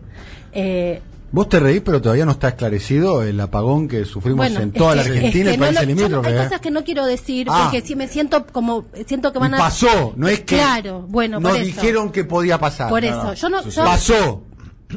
Eh, 0.53 1.01
Vos 1.33 1.47
te 1.47 1.59
reís, 1.61 1.81
pero 1.85 2.01
todavía 2.01 2.25
no 2.25 2.31
está 2.31 2.49
esclarecido 2.49 3.23
el 3.23 3.39
apagón 3.39 3.87
que 3.87 4.03
sufrimos 4.03 4.37
bueno, 4.37 4.59
en 4.59 4.71
toda 4.73 4.95
la 4.95 5.01
Argentina 5.03 5.53
y 5.53 5.57
no 5.57 5.63
países 5.65 5.81
no- 5.83 5.87
limítrofes. 5.95 6.31
Hay 6.33 6.39
¿eh? 6.39 6.43
cosas 6.43 6.59
que 6.61 6.71
no 6.71 6.83
quiero 6.83 7.05
decir 7.05 7.47
Ah. 7.49 7.69
porque 7.71 7.85
si 7.87 7.95
me 7.95 8.09
siento 8.09 8.45
como 8.51 8.85
siento 9.07 9.31
que 9.31 9.39
van 9.39 9.53
a 9.53 9.57
pasó, 9.57 10.13
no 10.17 10.27
es 10.27 10.41
que 10.41 10.55
Claro, 10.57 11.05
bueno, 11.07 11.39
nos 11.39 11.51
por 11.53 11.61
eso. 11.61 11.65
dijeron 11.67 12.11
que 12.11 12.25
podía 12.25 12.59
pasar. 12.59 12.89
Por 12.89 13.01
No, 13.03 13.07
eso, 13.09 13.23
no. 13.23 13.33
yo 13.33 13.49
no 13.49 13.63
yo, 13.69 13.83
Pasó. 13.85 14.43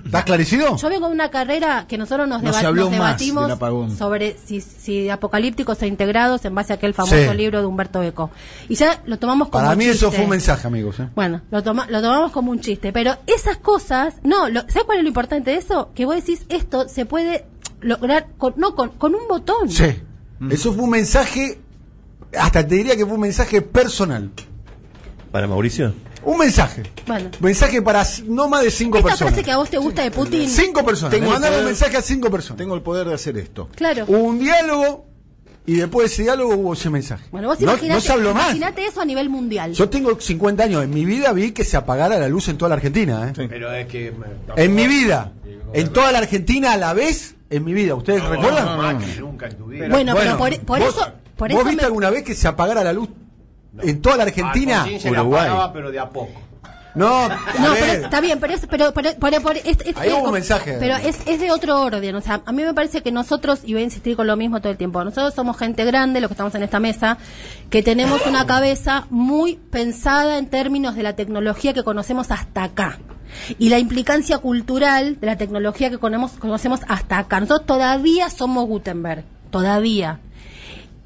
¿Está 0.05 0.19
esclarecido? 0.21 0.77
yo 0.77 0.89
vengo 0.89 1.09
de 1.09 1.15
una 1.15 1.31
carrera 1.31 1.87
que 1.89 1.99
nosotros 1.99 2.27
nos, 2.29 2.43
No 2.43 2.51
deba- 2.53 2.73
debatimos 2.91 3.59
sobre 3.97 4.37
si, 4.45 4.61
si 4.61 5.09
apocalípticos 5.11 5.81
e 5.83 5.87
integrados 5.87 6.45
en 6.45 6.55
base 6.55 6.73
a 6.73 6.77
aquel 6.77 6.95
famoso 6.95 7.17
Sí. 7.17 7.37
libro 7.37 7.61
de 7.61 7.67
Humberto 7.67 8.03
Eco. 8.03 8.31
Y 8.69 8.75
ya 8.75 9.03
lo 9.07 9.19
tomamos 9.19 9.49
como 9.49 9.63
Para 9.65 9.77
mí 9.77 9.85
eso 9.85 10.07
chiste. 10.07 10.17
fue 10.17 10.25
un 10.25 10.31
mensaje, 10.31 10.67
amigos. 10.67 11.01
¿eh? 11.01 11.09
Bueno, 11.15 11.43
lo, 11.51 11.63
toma- 11.63 11.87
lo 11.89 12.01
tomamos 12.03 12.33
como 12.33 12.51
un 12.51 12.61
chiste, 12.61 12.93
pero 12.93 13.17
esas 13.27 13.57
cosas, 13.59 14.15
no, 14.23 14.49
lo, 14.49 14.61
¿sabes 14.63 14.85
cuál 14.85 14.99
es 14.99 15.05
lo 15.05 15.09
importante 15.09 15.51
de 15.53 15.59
eso? 15.59 15.91
Que 15.95 16.05
vos 16.07 16.15
decís, 16.17 16.45
esto 16.49 16.89
se 16.89 17.07
puede 17.07 17.45
lograr 17.81 18.29
con, 18.39 18.55
no, 18.57 18.75
con, 18.75 18.91
con 18.91 19.15
un 19.15 19.29
botón. 19.29 19.69
Sí. 19.71 19.87
Eso 20.51 20.73
fue 20.73 20.85
un 20.85 20.91
mensaje, 20.91 21.61
hasta 22.39 22.67
te 22.67 22.75
diría 22.75 22.97
que 22.97 23.05
fue 23.05 23.15
un 23.15 23.21
mensaje 23.21 23.63
personal. 23.63 24.31
Para 25.31 25.47
Mauricio. 25.47 25.93
Un 26.25 26.39
mensaje. 26.39 26.83
Bueno. 27.07 27.31
Mensaje 27.41 27.83
para 27.83 28.05
no 28.27 28.49
más 28.49 28.63
de 28.63 28.71
cinco 28.71 28.99
Esta 28.99 29.11
personas. 29.11 29.35
frase 29.35 29.45
que 29.45 29.53
a 29.53 29.57
vos 29.59 29.69
te 29.71 29.79
gusta 29.79 30.03
de 30.03 30.11
Putin. 30.11 30.49
Cinco 30.49 30.85
personas. 30.85 31.11
Tengo 31.13 31.25
Le 31.27 31.29
el 31.29 31.35
mandaron 31.35 31.59
un 31.61 31.65
mensaje 31.67 31.97
a 31.97 32.03
cinco 32.03 32.31
personas. 32.31 32.59
Tengo 32.59 32.75
el 32.75 32.83
poder 32.83 33.07
de 33.09 33.15
hacer 33.15 33.37
esto. 33.37 33.69
Claro. 33.75 34.05
Hubo 34.09 34.19
un 34.19 34.39
diálogo 34.39 35.07
y 35.67 35.77
después 35.77 36.09
de 36.09 36.15
ese 36.15 36.23
diálogo 36.25 36.55
hubo 36.55 36.73
ese 36.75 36.91
mensaje. 36.91 37.25
Bueno, 37.31 37.49
vos 37.49 37.59
no, 37.61 37.65
imaginate, 37.73 37.95
no 37.95 38.01
se 38.01 38.13
habló 38.13 38.35
más. 38.35 38.47
imaginate 38.49 38.87
eso 38.87 39.01
a 39.01 39.05
nivel 39.05 39.29
mundial. 39.29 39.73
Yo 39.73 39.89
tengo 39.89 40.19
50 40.19 40.63
años. 40.65 40.85
En 40.85 40.91
mi 40.91 41.05
vida 41.05 41.33
vi 41.33 41.53
que 41.53 41.65
se 41.65 41.77
apagara 41.77 42.19
la 42.19 42.29
luz 42.29 42.49
en 42.49 42.59
toda 42.59 42.71
la 42.71 42.75
Argentina. 42.77 43.29
¿eh? 43.37 43.47
Pero 43.49 43.73
es 43.73 43.87
que. 43.87 44.13
En 44.57 44.75
mi 44.75 44.87
vida. 44.87 45.33
En 45.73 45.89
toda 45.93 46.13
la 46.13 46.19
Argentina 46.19 46.73
a 46.73 46.77
la 46.77 46.93
vez. 46.95 47.35
En 47.51 47.65
mi 47.65 47.73
vida. 47.73 47.95
¿Ustedes 47.95 48.23
recuerdan? 48.25 48.65
No, 48.67 48.93
nunca 49.21 49.47
en 49.47 49.57
tu 49.57 49.67
vida. 49.67 49.89
bueno, 49.89 50.15
pero 50.17 50.37
por, 50.39 50.59
por 50.61 50.79
¿vos- 50.81 50.89
eso, 50.89 51.13
por 51.37 51.51
¿Vos 51.51 51.59
eso 51.61 51.65
viste 51.69 51.83
me- 51.83 51.87
alguna 51.87 52.11
vez 52.11 52.23
que 52.25 52.35
se 52.35 52.49
apagara 52.49 52.83
la 52.83 52.93
luz 52.93 53.09
en 53.83 54.01
toda 54.03 54.17
la 54.19 54.23
Argentina? 54.25 54.77
Alfonsín 54.83 55.01
se 55.01 55.11
la 55.11 55.21
Uruguay. 55.23 55.47
apagaba, 55.47 55.73
pero 55.73 55.91
de 55.91 55.99
a 55.99 56.09
poco. 56.09 56.33
No, 56.97 57.29
No, 57.29 57.35
pero 57.59 57.87
es- 57.87 58.05
está 58.05 58.21
bien, 58.21 58.39
pero 58.39 58.55
es, 58.55 58.65
pero, 58.71 58.95
pero, 58.95 59.11
pero- 59.21 59.39
pero 59.43 59.59
es- 59.65 59.79
es- 59.85 59.97
Ahí 59.97 60.11
es- 60.11 60.15
hubo 60.15 60.27
un 60.27 60.33
mensaje. 60.33 60.77
Pero 60.79 60.95
es, 60.95 61.19
es 61.27 61.41
de 61.41 61.51
otro 61.51 61.81
orden. 61.83 62.15
O 62.15 62.21
sea, 62.21 62.41
a 62.47 62.53
mí 62.53 62.63
me 62.63 62.73
parece 62.73 63.03
que 63.03 63.11
nosotros, 63.11 63.63
y 63.65 63.73
voy 63.73 63.83
a 63.83 63.85
insistir 63.87 64.15
con 64.15 64.29
lo 64.29 64.37
mismo 64.37 64.61
todo 64.61 64.71
el 64.71 64.79
tiempo, 64.79 65.03
nosotros 65.03 65.35
somos 65.35 65.59
gente 65.59 65.85
grande, 65.85 66.21
los 66.21 66.29
que 66.29 66.35
estamos 66.35 66.55
en 66.55 66.63
esta 66.63 66.79
mesa, 66.79 67.19
que 67.69 67.83
tenemos 67.83 68.25
una 68.27 68.47
cabeza 68.47 69.09
muy 69.11 69.57
pensada 69.57 70.39
en 70.39 70.47
términos 70.47 70.95
de 70.95 71.03
la 71.03 71.15
tecnología 71.17 71.75
que 71.75 71.83
conocemos 71.83 72.31
hasta 72.31 72.63
acá. 72.63 73.01
Y 73.59 73.71
la 73.71 73.81
implicancia 73.81 74.39
cultural 74.39 75.19
de 75.19 75.27
la 75.27 75.37
tecnología 75.37 75.91
que 75.91 75.99
conocemos, 75.99 76.31
conocemos 76.39 76.79
hasta 76.87 77.19
acá. 77.19 77.41
Nosotros 77.41 77.67
todavía 77.67 78.31
somos 78.31 78.67
Gutenberg, 78.69 79.25
todavía. 79.51 80.21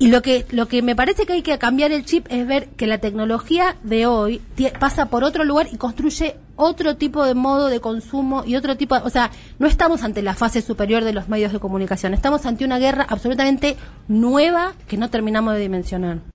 Y 0.01 0.09
lo 0.09 0.23
que, 0.23 0.47
lo 0.51 0.69
que 0.69 0.81
me 0.81 0.95
parece 0.95 1.27
que 1.27 1.33
hay 1.33 1.43
que 1.43 1.59
cambiar 1.59 1.91
el 1.91 2.05
chip 2.05 2.27
es 2.31 2.47
ver 2.47 2.69
que 2.77 2.87
la 2.87 2.99
tecnología 2.99 3.77
de 3.83 4.07
hoy 4.07 4.41
pasa 4.79 5.07
por 5.07 5.25
otro 5.25 5.43
lugar 5.45 5.67
y 5.73 5.77
construye 5.77 6.37
otro 6.55 6.97
tipo 6.97 7.25
de 7.25 7.35
modo 7.35 7.67
de 7.67 7.81
consumo 7.81 8.45
y 8.47 8.55
otro 8.55 8.77
tipo, 8.77 8.95
de- 8.95 9.03
o 9.05 9.11
sea, 9.11 9.33
no 9.59 9.67
estamos 9.67 10.05
ante 10.05 10.23
la 10.23 10.35
fase 10.35 10.63
superior 10.63 11.03
de 11.03 11.13
los 11.13 11.29
medios 11.29 11.53
de 11.53 11.59
comunicación, 11.59 12.15
estamos 12.15 12.47
ante 12.47 12.65
una 12.65 12.79
guerra 12.79 13.07
absolutamente 13.09 13.77
nueva 14.07 14.75
que 14.87 14.97
no 14.97 15.11
terminamos 15.11 15.55
de 15.55 15.61
dimensionar. 15.61 16.19